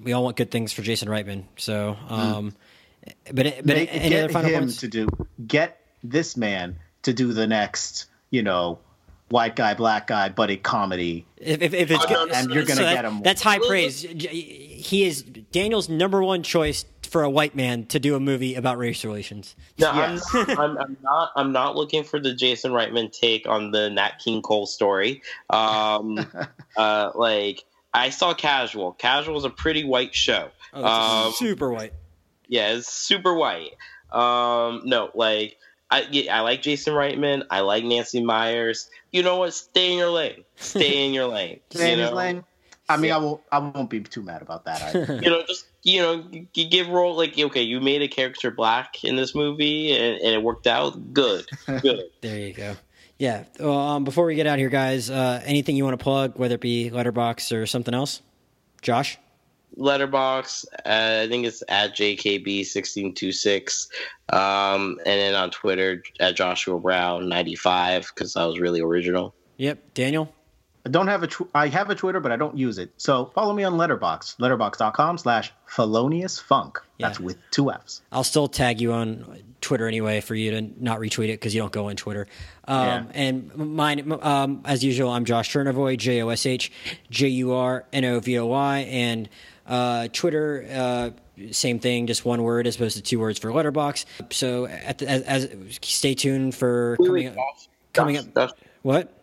[0.01, 1.43] we all want good things for Jason Reitman.
[1.57, 2.53] So, um,
[3.05, 3.13] mm.
[3.33, 4.77] but but Make, any other final him points?
[4.77, 5.09] to do
[5.45, 8.79] get this man to do the next, you know,
[9.29, 11.25] white guy, black guy, buddy comedy.
[11.37, 13.21] If, if, if it's good, and you're going to so get him.
[13.21, 14.01] That's high praise.
[14.01, 18.77] He is Daniel's number one choice for a white man to do a movie about
[18.77, 19.55] race relations.
[19.79, 20.23] No, yes.
[20.33, 21.31] I'm, I'm, I'm, not.
[21.35, 25.21] I'm not looking for the Jason Reitman take on the Nat King Cole story.
[25.49, 26.19] Um,
[26.77, 27.63] uh, like
[27.93, 28.93] I saw Casual.
[28.93, 30.49] Casual is a pretty white show.
[30.73, 31.93] Oh, um, super white.
[32.47, 33.71] Yeah, it's super white.
[34.11, 35.57] Um, no, like
[35.91, 37.45] I I like Jason Reitman.
[37.49, 38.89] I like Nancy Meyers.
[39.11, 39.53] You know what?
[39.53, 40.43] Stay in your lane.
[40.55, 41.59] Stay in your lane.
[41.71, 42.43] Stay in his lane.
[42.87, 43.41] I mean, I won't.
[43.51, 44.93] I won't be too mad about that.
[45.23, 49.03] you know, just you know, you give role like okay, you made a character black
[49.03, 51.13] in this movie, and, and it worked out.
[51.13, 51.45] Good,
[51.81, 52.03] good.
[52.21, 52.75] there you go.
[53.17, 53.43] Yeah.
[53.59, 56.55] Well, um, before we get out here, guys, uh, anything you want to plug, whether
[56.55, 58.21] it be Letterboxd or something else,
[58.81, 59.17] Josh?
[59.77, 60.65] Letterboxd.
[60.85, 63.87] Uh, I think it's at JKB1626.
[64.31, 69.33] Um, and then on Twitter at Joshua Brown 95 because I was really original.
[69.57, 69.93] Yep.
[69.93, 70.33] Daniel?
[70.85, 72.91] I don't have a tw- I have a Twitter, but I don't use it.
[72.97, 76.79] So follow me on Letterboxd, letterboxd.com slash felonious funk.
[76.99, 78.01] That's with two F's.
[78.11, 81.61] I'll still tag you on Twitter anyway for you to not retweet it because you
[81.61, 82.27] don't go on Twitter.
[82.65, 83.05] Um, yeah.
[83.13, 86.71] And mine, um, as usual, I'm Josh Jurnovoy J O S H
[87.09, 88.77] J U R N O V O Y.
[88.89, 89.29] And
[89.69, 91.09] uh, Twitter, uh,
[91.51, 94.05] same thing, just one word as opposed to two words for Letterboxd.
[94.31, 95.49] So the, as, as,
[95.81, 97.35] stay tuned for coming up.
[97.93, 98.57] Coming up.
[98.81, 99.13] What?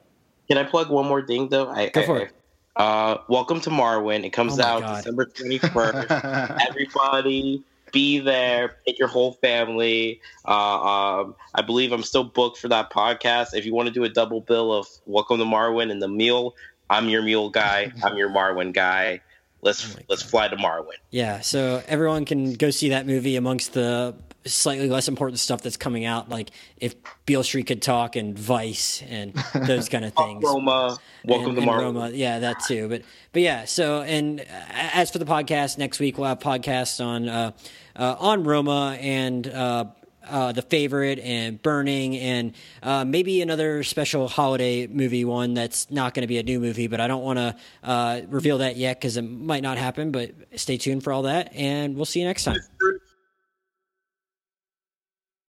[0.49, 1.69] Can I plug one more thing though?
[1.69, 2.33] I, Go for I, it.
[2.77, 4.25] Uh, welcome to Marwen.
[4.25, 4.97] It comes oh out God.
[4.99, 6.11] December twenty first.
[6.69, 8.77] Everybody be there.
[8.87, 10.21] Pick your whole family.
[10.47, 13.55] Uh, um, I believe I'm still booked for that podcast.
[13.55, 16.55] If you want to do a double bill of Welcome to Marwen and the Mule,
[16.91, 17.93] I'm your mule guy.
[18.05, 19.21] I'm your Marwen guy.
[19.63, 20.97] Let's oh let's fly to Marwen.
[21.11, 24.15] Yeah, so everyone can go see that movie amongst the
[24.47, 29.03] slightly less important stuff that's coming out, like if Beale Street could talk and Vice
[29.09, 30.45] and those kind of things.
[30.45, 31.73] Roma, welcome and, to.
[31.73, 32.89] Roma, yeah, that too.
[32.89, 33.03] But
[33.33, 37.53] but yeah, so and as for the podcast, next week we'll have podcasts on uh,
[37.95, 39.47] uh, on Roma and.
[39.47, 39.85] Uh,
[40.29, 46.15] uh, the favorite and burning and uh, maybe another special holiday movie one that's not
[46.15, 47.55] going to be a new movie but i don't want to
[47.85, 51.55] uh, reveal that yet because it might not happen but stay tuned for all that
[51.55, 52.57] and we'll see you next time